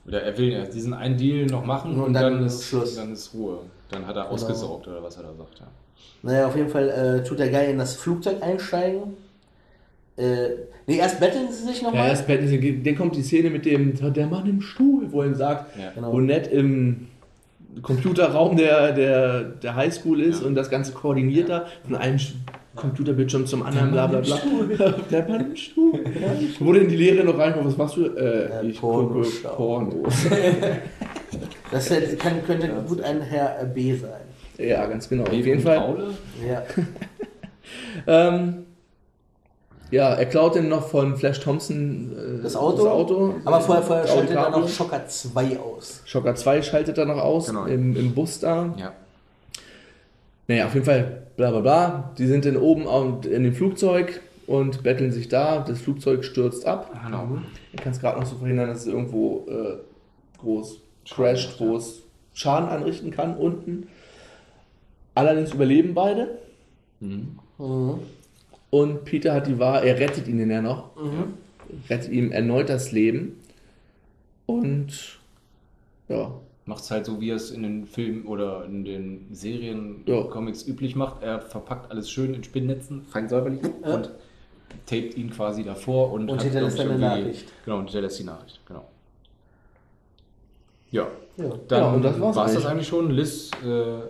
[0.06, 2.96] Oder er will ja diesen einen Deal noch machen Und und, dann dann, ist Schluss.
[2.96, 3.60] Dann ist Ruhe.
[3.90, 5.60] Dann hat er ausgesorgt oder was er da sagt.
[5.60, 5.68] Ja.
[6.22, 9.14] Naja, auf jeden Fall äh, tut der Guy in das Flugzeug einsteigen.
[10.18, 10.50] Äh,
[10.88, 12.10] nee, erst betteln sie sich Ja, nochmal.
[12.10, 15.28] erst betten sie- dann kommt die Szene mit dem, der Mann im Stuhl, wo er
[15.28, 15.92] ihm sagt, Ja.
[15.96, 16.12] Genau.
[16.12, 17.08] wo nett im
[17.84, 20.48] Computerraum der, der, der Highschool ist Ja.
[20.48, 22.20] und das Ganze koordiniert da von einem
[22.78, 24.38] Computerbildschirm zum anderen, bla bla bla.
[25.12, 26.00] Der Mann im Stuhl.
[26.60, 28.06] Wo denn die Lehre noch reinkommt, was machst du?
[28.06, 29.28] Äh, Äh, ich Porno gucke.
[29.56, 30.14] Pornos.
[31.72, 34.22] Das hätte- kann, könnte gut ein Herr B sein.
[34.58, 35.24] ja, ganz genau.
[35.24, 35.98] Auf jeden Fall.
[36.48, 36.64] Ja.
[38.08, 38.66] Ähm,
[39.92, 42.84] ja, er klaut dann noch von Flash Thompson äh, Das Auto.
[42.84, 46.02] Das Auto Aber vorher, vorher schaltet er noch Schocker 2 aus.
[46.06, 47.66] Schocker 2 schaltet er noch aus Genau.
[47.66, 48.74] im, im Bus da.
[48.78, 48.94] Ja.
[50.48, 52.14] Naja, auf jeden Fall, bla bla bla.
[52.18, 52.86] Die sind dann oben
[53.24, 55.60] in dem Flugzeug und betteln sich da.
[55.60, 56.92] Das Flugzeug stürzt ab.
[57.06, 57.40] Genau.
[57.72, 59.78] Er kann es gerade noch so verhindern, dass es irgendwo äh,
[60.40, 62.02] groß crasht, wo es
[62.34, 63.88] Schaden anrichten kann unten.
[65.16, 66.38] Allerdings überleben beide.
[67.00, 67.40] Mhm.
[68.70, 70.96] Und Peter hat die Wahl, er rettet ihn ja noch.
[70.96, 71.34] Mhm.
[71.90, 73.40] Rettet ihm erneut das Leben.
[74.46, 75.20] Und
[76.08, 76.32] ja,
[76.68, 80.22] Macht es halt so, wie er es in den Filmen oder in den Serien, Ja.
[80.24, 81.24] Comics üblich macht.
[81.24, 83.96] Er verpackt alles schön in Spinnnetzen, fein säuberlich Ja.
[83.96, 84.12] und
[84.86, 87.46] tapet ihn quasi davor und, Und hinterlässt eine Nachricht.
[87.66, 88.86] Genau, und hinterlässt die Nachricht, genau.
[90.92, 91.08] Ja.
[91.38, 91.52] Ja.
[91.68, 92.88] Dann Ja, und das war's war's das eigentlich.
[92.88, 93.12] schon.
[93.12, 94.02] Liz äh, äh,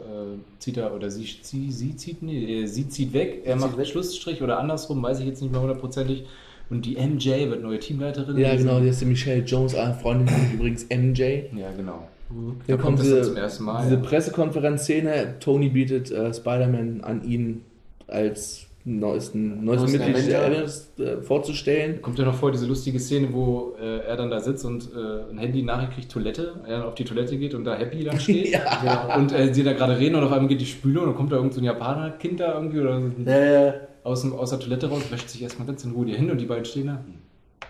[0.60, 3.42] zieht er, oder sie, sie, sie zieht, nee, äh, sie zieht weg.
[3.46, 3.88] Er Sie macht weg.
[3.88, 6.26] Schlussstrich oder andersrum, weiß ich jetzt nicht mehr hundertprozentig.
[6.70, 8.38] Und die MJ wird neue Teamleiterin.
[8.38, 11.22] Ja, genau, die ist die Michelle Jones, eine Freundin von übrigens MJ.
[11.56, 12.08] Ja, genau.
[12.30, 12.36] Da
[12.68, 13.84] Da kommt kommt diese, zum ersten Mal.
[13.84, 14.02] diese ja.
[14.02, 15.36] Pressekonferenzszene.
[15.40, 17.64] Tony bietet äh, Spider-Man an, ihn
[18.08, 20.40] als neuesten, neuesten Mitglied Avenger.
[20.46, 22.02] Avengers äh, vorzustellen.
[22.02, 25.30] Kommt ja noch vor diese lustige Szene, wo äh, er dann da sitzt und äh,
[25.32, 28.50] ein Handy-Nachricht kriegt Toilette, er dann auf die Toilette geht und da Happy dann steht.
[28.54, 29.16] Ja.
[29.18, 31.32] Und äh, sie da gerade reden und auf einmal geht die Spüle und dann kommt
[31.34, 34.88] da irgend so ein Japaner-Kind da irgendwie oder so Äh, aus, dem, aus der Toilette
[34.90, 37.04] raus, wäscht sich erstmal ganz in Ruhe die Hände und die beiden stehen da.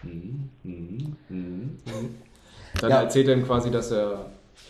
[0.04, 1.70] Hm, hm, hm.
[2.80, 3.02] Dann Ja.
[3.02, 4.28] erzählt er ihm quasi, dass er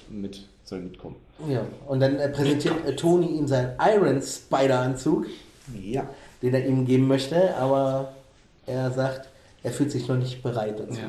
[0.09, 1.15] mit soll mitkommen.
[1.47, 1.61] ja.
[1.87, 5.25] Und dann äh, präsentiert äh, Tony ihm seinen Iron Spider-Anzug,
[5.81, 6.07] Ja.
[6.41, 8.13] den er ihm geben möchte, aber
[8.65, 9.29] er sagt,
[9.63, 10.99] er fühlt sich noch nicht bereit dazu.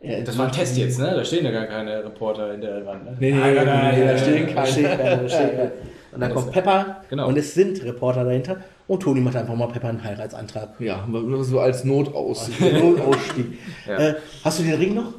[0.00, 0.20] Ja.
[0.20, 1.12] Das war ein Test jetzt, ne?
[1.14, 3.04] Da stehen ja gar keine Reporter in der Wand.
[3.04, 3.16] Ne?
[3.18, 5.72] Nee, nee, nee, nee, da stehen keine.
[6.12, 7.28] Und dann kommt Pepper Genau.
[7.28, 10.70] und es sind Reporter dahinter und Tony macht einfach mal Pepper einen Heiratsantrag.
[10.80, 12.48] Ja, nur so als Notaus.
[12.60, 13.58] Notausstieg.
[13.86, 13.98] Ja.
[13.98, 15.12] äh, hast du den Ring noch?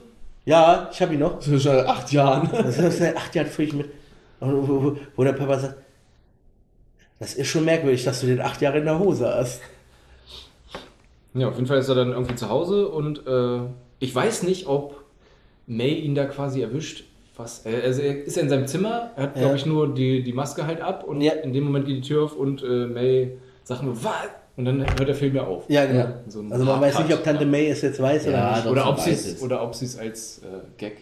[0.50, 1.36] Ja, ich habe ihn noch.
[1.38, 2.50] Das ist schon seit acht Jahren.
[2.52, 3.90] Das ist seit acht Jahren völlig mit.
[4.40, 5.76] Und Wo, wo, wo der Pepper sagt,
[7.20, 9.62] das ist schon merkwürdig, dass du den acht Jahre in der Hose hast.
[11.36, 13.60] Ja, auf jeden Fall ist er dann irgendwie zu Hause und äh,
[14.00, 15.04] ich weiß nicht, ob
[15.68, 17.04] May ihn da quasi erwischt.
[17.38, 19.42] Was, äh, also er ist in seinem Zimmer, er hat, Ja.
[19.44, 21.34] glaube ich, nur die, die Maske halt ab und Ja.
[21.34, 24.14] in dem Moment geht die Tür auf und äh, May sagt nur, was?
[24.60, 25.64] Und dann hört der Film ja auf.
[25.70, 26.00] Ja, genau.
[26.00, 26.20] Ja.
[26.28, 27.50] So also man weiß nicht, ob Tante Ja.
[27.50, 28.68] May es jetzt weiß Ja, oder nicht.
[28.68, 30.98] Oder ob sie weiß oder ob sie es als äh, Gag,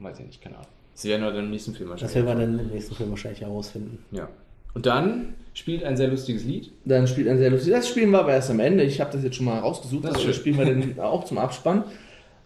[0.00, 0.68] weiß ich nicht, keine Ahnung.
[0.92, 2.26] Sie werden wir dann im nächsten Film Das wahrscheinlich.
[2.28, 4.04] werden wir dann im nächsten Film wahrscheinlich herausfinden.
[4.10, 4.28] Ja.
[4.74, 6.70] Und dann spielt ein sehr lustiges Lied.
[6.84, 7.72] Dann spielt ein sehr lustig.
[7.72, 8.84] Das spielen wir aber erst am Ende.
[8.84, 10.04] Ich habe das jetzt schon mal rausgesucht.
[10.04, 11.84] Das also das spielen wir dann auch zum Abspann.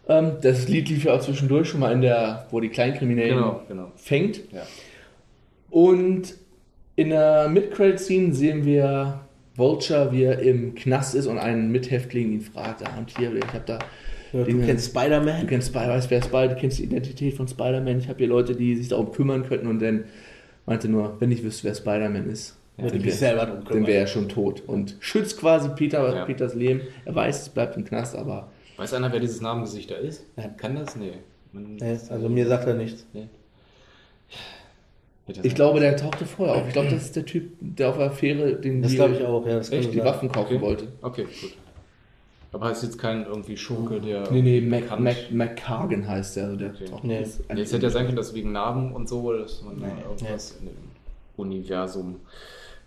[0.08, 3.62] Ähm, das Lied lief ja auch zwischendurch schon mal in der, wo die Kleinkriminellen Genau,
[3.66, 3.92] genau.
[3.96, 4.36] fängt.
[4.52, 4.62] Ja.
[5.68, 6.34] Und
[6.94, 9.20] in der Mid-Credit-Scene sehen wir
[9.56, 13.44] Vulture, wie er im Knast ist und einen Mithäftling ihn fragt, ah, und hier, ich
[13.48, 13.78] habe da,
[14.32, 15.46] Ja, du Dinge- kennst du Spider-Man?
[15.46, 18.54] kennst Spider, weißt wer Spider, du kennst die Identität von Spider-Man, ich habe hier Leute,
[18.56, 20.04] die sich darum kümmern könnten und dann
[20.66, 24.28] meinte nur, wenn ich wüsste, wer Spider-Man ist, Würde dann mich wär- wäre er schon
[24.30, 26.24] tot und schützt quasi Peter, Ja.
[26.24, 26.80] Peters Leben.
[27.04, 30.24] Er weiß, es bleibt im Knast, aber Weiß einer, wer dieses Namengesicht da ist?
[30.36, 30.56] Nein.
[30.56, 30.96] Kann das?
[30.96, 31.12] Nee.
[31.52, 33.06] Man, Nee, also mir sagt er nichts.
[33.12, 33.28] Nee.
[35.42, 36.66] Ich glaube, der tauchte vorher auf.
[36.66, 39.46] Ich glaube, das ist der Typ, der auf der Fähre den Das die- ich auch,
[39.46, 39.54] ja.
[39.56, 39.92] Das Echt?
[39.94, 40.04] die.
[40.04, 40.60] Waffen kaufen Okay.
[40.64, 40.88] wollte.
[41.02, 41.52] Okay, gut.
[42.54, 44.30] Aber ist jetzt kein irgendwie Schurke, der.
[44.30, 46.44] Nee, nee, Mac, Mac, McCargan heißt der.
[46.44, 46.84] Also der Okay.
[47.02, 47.26] Nee.
[47.52, 49.86] Nee, Jetzt hätte ja sein können, dass wegen Narben und so, dass man Nee.
[50.06, 50.74] irgendwas in dem
[51.36, 52.16] Universum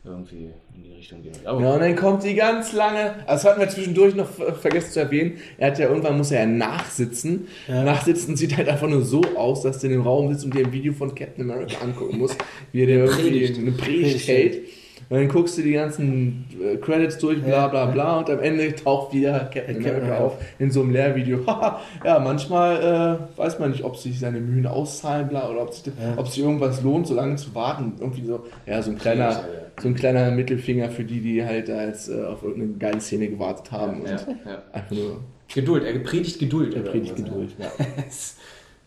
[0.06, 1.46] irgendwie in die Richtung geht.
[1.46, 4.54] Aber Ja, und dann kommt die ganz lange, also das hatten wir zwischendurch noch ver-
[4.54, 7.48] vergessen zu erwähnen, er hat ja irgendwann, muss er ja nachsitzen.
[7.68, 7.84] Ja.
[7.84, 10.65] Nachsitzen sieht halt einfach nur so aus, dass du in dem Raum sitzt und dir
[10.65, 12.38] ein Video von Captain America angucken musst,
[12.72, 13.58] wie er dir irgendwie Predigt.
[13.60, 14.62] eine Predigt Predigt hält.
[15.10, 17.91] Und dann guckst du die ganzen äh, Credits durch, bla Ja, bla ja.
[17.91, 21.46] bla, und am Ende taucht wieder Captain America auf in so einem Lehrvideo.
[21.46, 25.74] Haha, ja, manchmal äh, weiß man nicht, ob sich seine Mühen auszahlen, bla, oder ob
[25.74, 27.94] sich, ob sich irgendwas lohnt, so lange zu warten.
[28.00, 29.82] Irgendwie so, ja, so ein kleiner, Ja, ja.
[29.82, 33.72] so ein kleiner Mittelfinger für die, die halt als äh, auf irgendeine geile Szene gewartet
[33.72, 34.06] haben.
[34.06, 34.62] ja, und ja.
[34.74, 35.22] einfach nur
[35.54, 36.74] Geduld, er predigt Geduld.
[36.76, 37.52] oder predigt Geduld.
[37.60, 37.65] Ja.
[37.78, 38.04] Ja,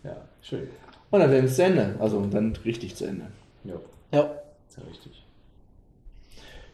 [0.11, 0.67] ja schön.
[1.11, 1.95] Und dann werden es zu Ende.
[2.01, 3.27] Also dann richtig zu Ende.
[3.65, 3.75] Ja,
[4.13, 4.21] Ja.
[4.69, 5.25] ist ja richtig.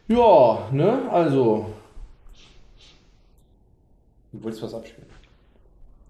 [0.07, 1.67] Ja, ne, also.
[4.31, 5.07] Du wolltest was abspielen.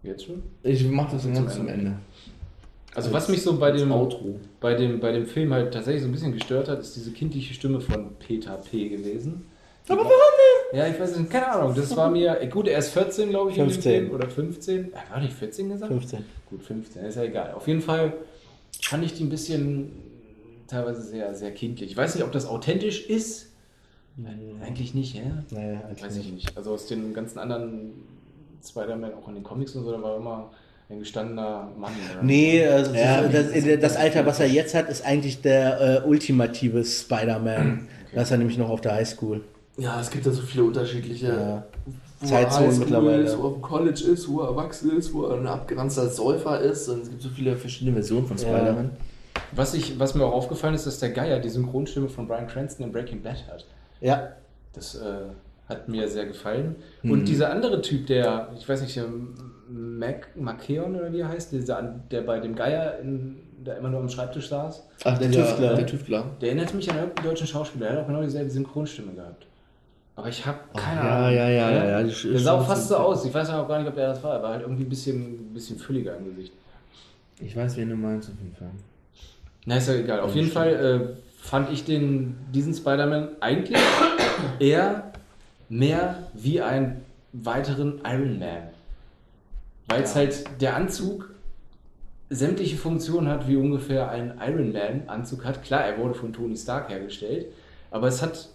[0.03, 0.43] Jetzt schon?
[0.63, 1.87] Ich mach das ganz zum Ende.
[1.87, 1.97] Ende.
[2.93, 4.39] Also was mich so bei dem, Outro.
[4.61, 7.53] bei, dem, bei dem Film halt tatsächlich so ein bisschen gestört hat, ist diese kindliche
[7.53, 8.87] Stimme von Peter P.
[8.87, 9.45] gewesen.
[9.89, 10.11] Aber warum
[10.71, 10.79] denn?
[10.79, 11.75] Ja, ich weiß nicht, keine Ahnung.
[11.75, 13.91] Das war mir, gut, er ist 14, glaube ich, in dem 15.
[13.91, 14.15] Film.
[14.15, 14.93] Oder 15.
[14.93, 15.91] Er war nicht 14 gesagt?
[15.91, 16.25] 15.
[16.49, 17.53] Gut, 15, ist ja egal.
[17.53, 18.13] Auf jeden Fall
[18.81, 19.91] fand ich die ein bisschen
[20.67, 21.91] teilweise sehr, sehr kindlich.
[21.91, 23.51] Ich weiß nicht, ob das authentisch ist.
[24.65, 25.21] Eigentlich nicht, ja?
[25.51, 26.57] Nee, eigentlich Weiß ich nicht.
[26.57, 27.91] Also aus den ganzen anderen
[28.65, 30.51] Spider-Man, auch in den Comics und so, da war immer
[30.89, 31.91] ein gestandener Mann.
[32.13, 32.23] oder?
[32.23, 36.07] Nee, also Ja, das, das, das Alter, was er jetzt hat, ist eigentlich der äh,
[36.07, 37.87] ultimative Spider-Man.
[38.13, 39.41] Da ist er nämlich noch auf der Highschool.
[39.77, 41.65] Ja, es gibt da so viele unterschiedliche Ja.
[42.21, 43.23] wo Zeitzonen er Highschool mittlerweile.
[43.23, 46.07] Ist, wo er auf dem College ist, wo er erwachsen ist, wo er ein abgeranzter
[46.09, 46.87] Säufer ist.
[46.87, 48.43] Und es gibt so viele verschiedene Versionen von Ja.
[48.43, 48.91] Spider-Man.
[49.51, 52.85] Was, ich, was mir auch aufgefallen ist, dass der Geier die Synchronstimme von Brian Cranston
[52.85, 53.65] in Breaking Bad hat.
[54.05, 54.29] Ja.
[54.73, 55.29] Das äh,
[55.67, 56.75] hat mir sehr gefallen.
[57.01, 57.11] Mhm.
[57.11, 59.05] Und dieser andere Typ, der, ich weiß nicht, der
[59.69, 61.81] Mac, Maceon oder wie er heißt, dieser,
[62.11, 65.73] der bei dem Geier in, der immer nur am Schreibtisch saß, Ach, Der Tüftler.
[65.75, 66.25] Der Tüftler.
[66.39, 67.87] der erinnert mich an irgendeinen deutschen Schauspieler.
[67.87, 69.47] Der hat auch genau dieselbe Synchronstimme gehabt.
[70.17, 71.35] Aber ich habe keine ja, Ahnung.
[71.35, 73.25] ja, ja, ja, ja, Der sah auch fast so aus.
[73.25, 74.35] Ich weiß auch gar nicht, ob der das war.
[74.35, 76.53] Er war halt irgendwie ein bisschen, bisschen fülliger im Gesicht.
[77.41, 78.71] Ich weiß, wen du meinst auf jeden Fall.
[79.65, 80.19] Na, ist ja egal.
[80.21, 83.79] Auf jeden Fall äh, fand ich den, diesen Spider-Man eigentlich
[84.59, 85.11] eher
[85.69, 87.01] mehr wie einen
[87.33, 88.69] weiteren Iron Man.
[89.87, 91.29] Weil es halt der Anzug
[92.29, 95.61] sämtliche Funktionen hat, wie ungefähr ein Iron Man-Anzug hat.
[95.63, 97.47] Klar, er wurde von Tony Stark hergestellt,
[97.91, 98.49] aber es hat.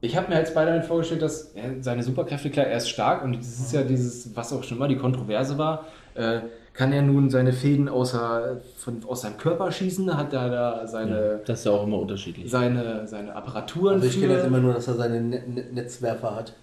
[0.00, 3.36] Ich habe mir halt Spider-Man vorgestellt, dass er seine Superkräfte, klar, er ist stark und
[3.36, 5.86] das ist ja dieses, was auch schon mal die Kontroverse war.
[6.14, 6.40] Äh,
[6.74, 10.16] kann er nun seine Fäden außer, von, aus seinem Körper schießen?
[10.16, 12.50] Hat er da seine, Das ist ja auch immer unterschiedlich.
[12.50, 13.94] seine, seine Apparaturen?
[13.96, 16.54] Also ich kenne jetzt immer nur, dass er seine Ne- Ne- Netzwerfer hat.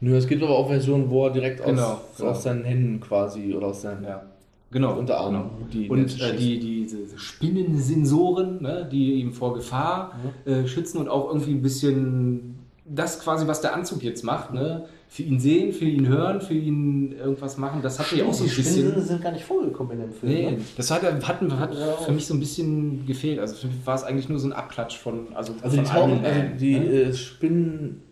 [0.00, 2.30] Nö, es gibt aber auch Versionen, wo er direkt aus, Genau, genau.
[2.30, 4.22] aus seinen Händen quasi oder aus seinen Ja,
[4.70, 4.98] genau.
[4.98, 5.42] Unterarmen.
[5.42, 5.66] Genau.
[5.72, 6.36] Die und äh, schießen.
[6.38, 10.12] die, diese Spinnensensoren, ne, die ihm vor Gefahr
[10.44, 14.84] äh, schützen und auch irgendwie ein bisschen das quasi, was der Anzug jetzt macht, ne?
[15.14, 18.42] Für ihn sehen, für ihn hören, für ihn irgendwas machen, das hat mir auch so
[18.42, 18.88] ein die bisschen.
[18.88, 20.32] Spinnen sind gar nicht vorgekommen in dem Film.
[20.32, 20.58] Nee, Ne?
[20.76, 23.38] das hat, hat, hat für mich so ein bisschen gefehlt.
[23.38, 25.28] Also für mich war es eigentlich nur so ein Abklatsch von.
[25.34, 26.84] Also, Also die von Iron tauchen, also die ne?
[26.86, 28.02] äh, Spinnen,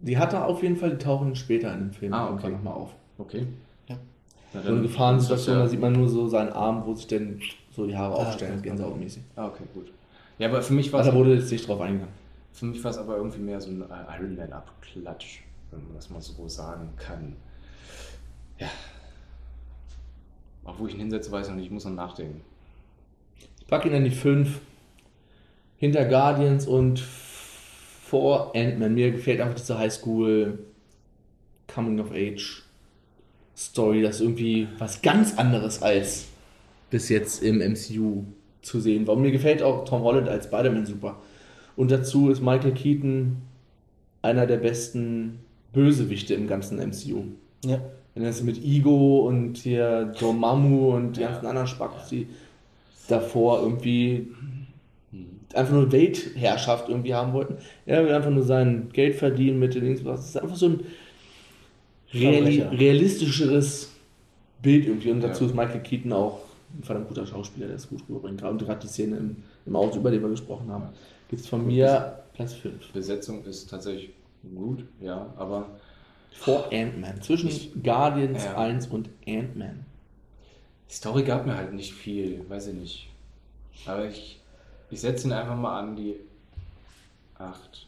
[0.00, 2.50] die hat er auf jeden Fall, die tauchen später in dem Film Ah, okay.
[2.50, 2.90] nochmal auf.
[3.18, 3.46] Okay.
[3.88, 3.96] Ja.
[4.54, 7.86] So eine dann- Gefahrensituation, da sieht man nur so seinen Arm, wo sich denn so
[7.86, 8.70] die Haare Ah, aufstellen, okay.
[8.70, 9.22] gänsehautmäßig.
[9.36, 9.92] Ah, okay, gut.
[10.40, 11.14] Ja, aber für mich war Aber es.
[11.14, 12.12] da wurde jetzt nicht drauf eingegangen.
[12.52, 14.36] Für mich war es aber irgendwie mehr so ein äh, Iron
[15.74, 17.36] Wenn man das mal so sagen kann.
[18.58, 18.68] Ja.
[20.64, 22.40] Auch wo ich ihn hinsetze, weiß ich noch nicht, ich muss noch nachdenken.
[23.60, 24.60] Ich packe ihn an die 5.
[25.76, 28.94] Hinter Guardians und vor Ant-Man.
[28.94, 30.58] Mir gefällt einfach diese Highschool
[31.66, 32.62] Coming of Age
[33.56, 34.02] Story.
[34.02, 36.26] Das ist irgendwie was ganz anderes als
[36.90, 38.24] bis jetzt im MCU
[38.62, 39.16] zu sehen war.
[39.16, 41.20] Und mir gefällt auch Tom Holland als Spider-Man super.
[41.76, 43.42] Und dazu ist Michael Keaton
[44.22, 45.40] einer der besten
[45.74, 47.24] Bösewichte im ganzen MCU.
[47.64, 47.80] Ja.
[48.14, 52.28] Wenn das mit Ego und hier Dormammu und die ganzen anderen Spackos, die
[53.08, 54.28] davor irgendwie
[55.52, 57.56] einfach nur Weltherrschaft irgendwie haben wollten.
[57.86, 60.02] Er will einfach nur sein Geld verdienen mit den Dings.
[60.02, 60.80] Das ist einfach so ein
[62.12, 63.90] reali realistischeres
[64.62, 65.10] Bild irgendwie.
[65.10, 65.50] Und dazu Ja.
[65.50, 66.40] ist Michael Keaton auch
[66.78, 68.40] ein verdammt guter Schauspieler, der es gut rüberbringt.
[68.40, 70.84] Gerade- Und gerade die Szene im, im Auto, über die wir gesprochen haben,
[71.28, 72.92] gibt es von mir Platz 5.
[72.92, 74.10] Besetzung ist tatsächlich
[74.54, 75.70] gut, ja, aber
[76.32, 77.22] Vor Ant-Man.
[77.22, 78.56] Zwischen Ich- Guardians Ja.
[78.56, 79.84] 1 und Ant-Man.
[80.90, 83.08] die Story gab mir halt nicht viel, weiß ich nicht.
[83.86, 84.40] Aber ich,
[84.90, 86.16] ich setze ihn einfach mal an die
[87.38, 87.86] 8.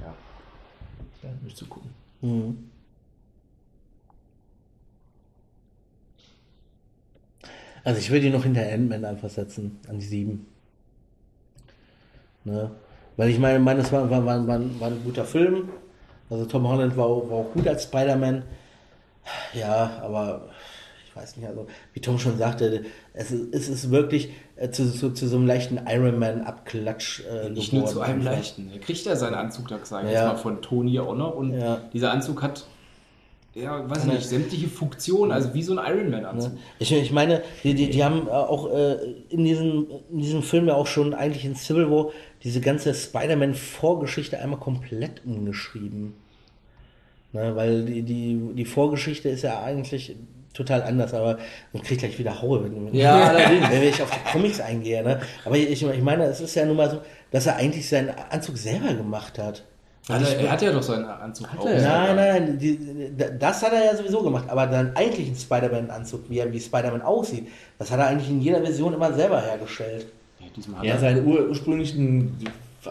[0.00, 0.14] Ja.
[1.22, 1.90] Ja, nicht zu gucken.
[2.20, 2.70] Mhm.
[7.84, 10.46] Also ich würde ihn noch hinter Ant-Man einfach setzen, an die 7.
[12.44, 12.70] Ne?
[13.16, 15.68] Weil ich meine, meine es war, war, war, war, ein guter Film.
[16.30, 18.44] Also Tom Holland war, auch- war auch gut als Spider-Man.
[19.54, 20.48] Ja, aber
[21.06, 24.90] ich weiß nicht, also wie Tom schon sagte, es ist, es ist wirklich äh, zu,
[24.90, 28.70] zu, zu so einem leichten Iron Man-Abklatsch äh, Nicht nur zu einem leichten.
[28.72, 30.00] Er kriegt ja seinen Anzug, da ich Ja.
[30.10, 31.34] jetzt mal, von Tony auch noch.
[31.36, 31.82] Und Ja.
[31.92, 32.66] dieser Anzug hat,
[33.54, 34.14] ja, weiß Ja.
[34.14, 36.52] nicht, sämtliche Funktionen, also wie so ein Iron Man-Anzug.
[36.54, 36.58] Ne?
[36.78, 38.96] Ich, ich meine, die, die, die haben äh, auch äh,
[39.28, 42.10] in, diesem, in diesem Film ja auch schon eigentlich in Civil War
[42.42, 46.14] diese ganze Spider-Man-Vorgeschichte einmal komplett umgeschrieben.
[47.32, 50.14] Ne, weil die, die, die Vorgeschichte ist ja eigentlich
[50.52, 51.38] total anders, aber
[51.72, 53.70] man kriegt gleich wieder Haue, wenn, Ja, allerdings.
[53.70, 55.02] wenn ich auf die Comics eingehe.
[55.02, 55.20] Ne?
[55.46, 57.00] Aber ich, ich meine, es ist ja nun mal so,
[57.30, 59.64] dass er eigentlich seinen Anzug selber gemacht hat.
[60.08, 61.64] Hat er, er hat ja doch seinen Anzug auch.
[61.64, 61.80] er?
[61.80, 62.76] Nein, nein, die,
[63.38, 67.48] das hat er ja sowieso gemacht, aber dann eigentlichen Spider-Man-Anzug, wie, er, wie Spider-Man aussieht,
[67.78, 70.06] das hat er eigentlich in jeder Version immer selber hergestellt.
[70.40, 72.36] Ja, hat Ja, seinen ur ursprünglichen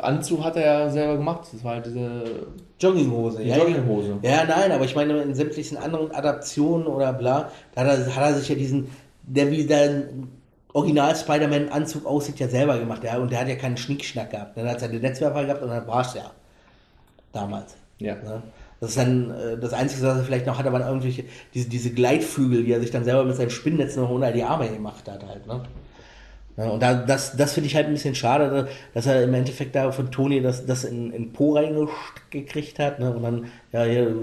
[0.01, 1.49] Anzug hat er ja selber gemacht.
[1.51, 2.45] Das war halt diese
[2.80, 3.57] Jogginghose, Die ja.
[3.57, 4.18] Jogginghose.
[4.22, 8.24] Ja, nein, aber ich meine, in sämtlichen anderen Adaptionen oder bla, da hat er, hat
[8.24, 8.88] er sich ja diesen,
[9.24, 10.30] der wie dein
[10.72, 14.55] Original Spider-Man-Anzug aussieht, ja selber gemacht, ja, und der hat ja keinen Schnickschnack gehabt.
[14.55, 16.32] Dann hat er seine Netzwerfer gehabt und dann war es ja.
[17.34, 17.75] Damals.
[17.99, 18.15] Ja.
[18.15, 18.43] Ne?
[18.79, 21.91] Das ist dann äh, das Einzige, was er vielleicht noch hatte, waren irgendwelche, diese, diese
[21.91, 25.25] Gleitflügel, die er sich dann selber mit seinem Spinnennetz noch unter die Arme gemacht hat
[25.25, 25.61] halt, ne?
[26.57, 29.73] Ja, und da, das, das finde ich halt ein bisschen schade, dass er im Endeffekt
[29.73, 33.13] da von Toni das, das in, in Po reingekriegt hat, ne?
[33.13, 34.15] Und dann, ja, hier,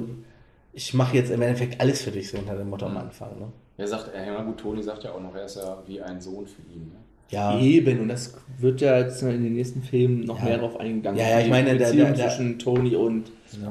[0.73, 3.53] ich mache jetzt im Endeffekt alles für dich, so unter dem Motto am Anfang, ne?
[3.79, 6.47] er sagt, ja, gut, Tony sagt ja auch noch, er ist ja wie ein Sohn
[6.47, 6.89] für ihn.
[6.89, 6.99] Ne?
[7.31, 7.59] Ja.
[7.61, 10.45] Eben, und das wird ja jetzt in den nächsten Filmen noch Ja.
[10.47, 11.19] mehr drauf eingegangen.
[11.19, 13.31] Ja, ja, ich meine, der- Beziehung der- der- zwischen Tony und,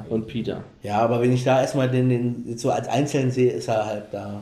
[0.10, 0.64] und Peter.
[0.84, 4.04] Ja, aber wenn ich da erstmal den, den so als Einzelnen sehe, ist er halt
[4.12, 4.42] da.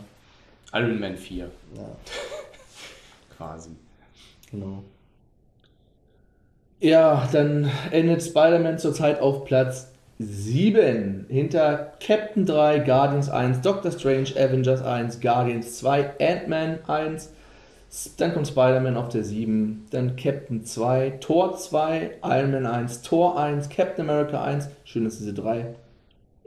[0.73, 1.45] Iron Man 4.
[1.77, 1.81] Ja,
[3.37, 3.69] Quasi.
[4.51, 4.83] genau.
[6.81, 11.25] Ja, dann endet Spider-Man zurzeit auf Platz 7.
[11.29, 17.31] Hinter Captain 3, Guardians 1, Doctor Strange, Avengers 1, Guardians 2, Ant-Man 1.
[18.17, 19.85] Dann kommt Spider-Man auf der 7.
[19.91, 24.69] Dann Captain 2, Thor 2, Iron Man 1, Thor 1, Captain America 1.
[24.83, 25.67] Schön, dass diese drei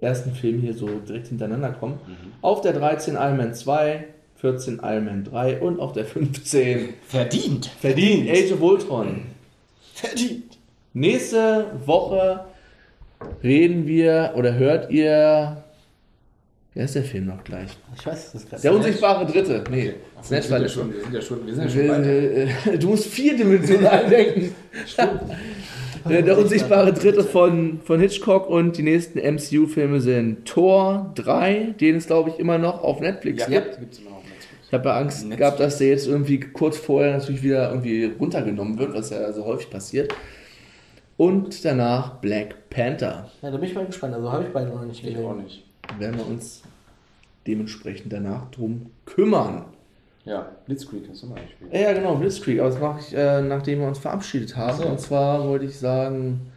[0.01, 1.99] ersten Filme hier so direkt hintereinander kommen.
[2.43, 4.05] Auf der 13 Iron Man 2,
[4.37, 7.67] 14 Iron Man 3 und auf der 15 Verdient.
[7.67, 9.23] verdient Age of Ultron.
[9.95, 10.59] Verdient.
[10.93, 12.45] Nächste Woche
[13.43, 15.65] reden wir oder hört ihr.
[16.75, 17.71] Wer ist der Film noch gleich?
[17.99, 18.63] Ich weiß das gerade.
[18.63, 19.65] Der unsichtbare Dritte.
[19.71, 22.07] Nee, Wir Snatch war der schon, wir sind ja schon, wir sind ja schon weiter.
[22.73, 24.55] Äh, Du musst vierdimensional denken.
[26.09, 31.97] Der, der unsichtbare Dritte von, von Hitchcock und die nächsten MCU-Filme sind Thor 3, den
[31.97, 33.79] es glaube ich immer noch auf Netflix Ja, gibt.
[33.81, 34.47] gibt's immer noch auf Netflix.
[34.69, 35.39] Ich habe ja Angst Netflix.
[35.39, 39.45] gehabt, dass der jetzt irgendwie kurz vorher natürlich wieder irgendwie runtergenommen wird, was ja so
[39.45, 40.15] häufig passiert.
[41.17, 43.29] Und danach Black Panther.
[43.43, 44.15] Ja, da bin ich mal gespannt.
[44.15, 45.27] Also habe ich beide noch nicht Ich gesehen.
[45.27, 45.65] auch nicht.
[45.99, 46.63] Werden wir uns
[47.47, 49.65] dementsprechend danach drum kümmern.
[50.25, 51.73] Ja, Blitzkrieg hast du mal gespielt.
[51.73, 52.61] Ja, genau, Blitzkrieg.
[52.61, 54.77] Aber das mache ich, äh, nachdem wir uns verabschiedet haben.
[54.77, 54.87] So.
[54.87, 56.53] Und zwar wollte ich sagen,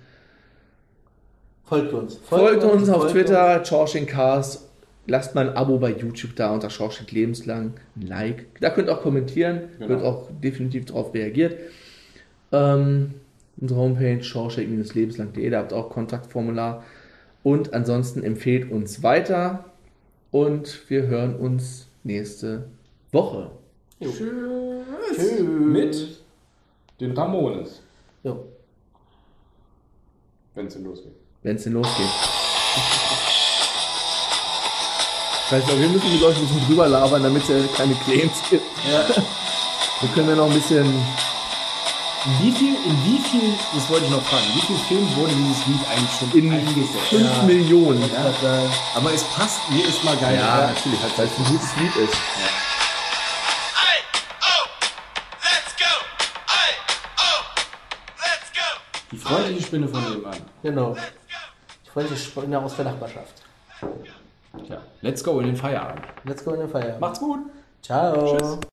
[1.63, 2.17] Folgt uns.
[2.17, 3.63] folgt uns auf folgt Twitter,
[4.05, 4.67] Cast.
[5.07, 7.73] Lasst mal ein Abo bei YouTube da unter Schorschink lebenslang.
[7.95, 8.45] Ein Like.
[8.59, 9.61] Da könnt ihr auch kommentieren.
[9.77, 9.89] Genau.
[9.89, 11.55] Wird auch definitiv darauf reagiert.
[12.51, 13.13] Ähm,
[13.59, 15.49] unsere Homepage schorschink-lebenslang.de.
[15.49, 16.83] Da habt ihr auch Kontaktformular.
[17.43, 19.65] Und ansonsten empfehlt uns weiter.
[20.31, 22.67] Und wir hören uns nächste
[23.11, 23.51] Woche.
[23.99, 24.21] Tschüss.
[25.41, 26.17] Mit
[26.99, 27.81] den Ramones,
[28.23, 28.45] Jo.
[30.55, 31.11] wenn es denn losgeht.
[31.43, 32.05] wenn es denn losgeht.
[35.49, 38.31] Das heißt, wir müssen mit euch ein bisschen drüber labern, damit es ja keine Claims
[38.49, 38.63] gibt.
[38.83, 40.85] Wir können ja noch ein bisschen.
[42.39, 45.33] Wie viel, in wie viel, das wollte ich noch fragen, in wie vielen Filmen wurde
[45.33, 47.07] dieses Lied eigentlich schon In eingesetzt?
[47.09, 48.01] 5 Millionen.
[48.01, 48.69] Ja.
[48.93, 50.35] Aber es passt jedes Mal geil.
[50.35, 52.13] Ja, natürlich, halt, weil es ein gutes Lied ist.
[54.39, 54.67] Oh,
[55.41, 55.89] let's go.
[56.45, 56.75] Hey,
[57.17, 57.41] oh,
[58.19, 58.67] let's go.
[59.11, 60.41] Die freundliche Spinne von nebenan.
[60.61, 60.95] Genau.
[61.83, 63.41] Ich wollte Spinne aus der Nachbarschaft.
[64.67, 66.05] Tja, let's go in den Feierabend.
[66.23, 67.01] Let's go in den Feierabend.
[67.01, 67.39] Macht's gut.
[67.81, 68.61] Ciao.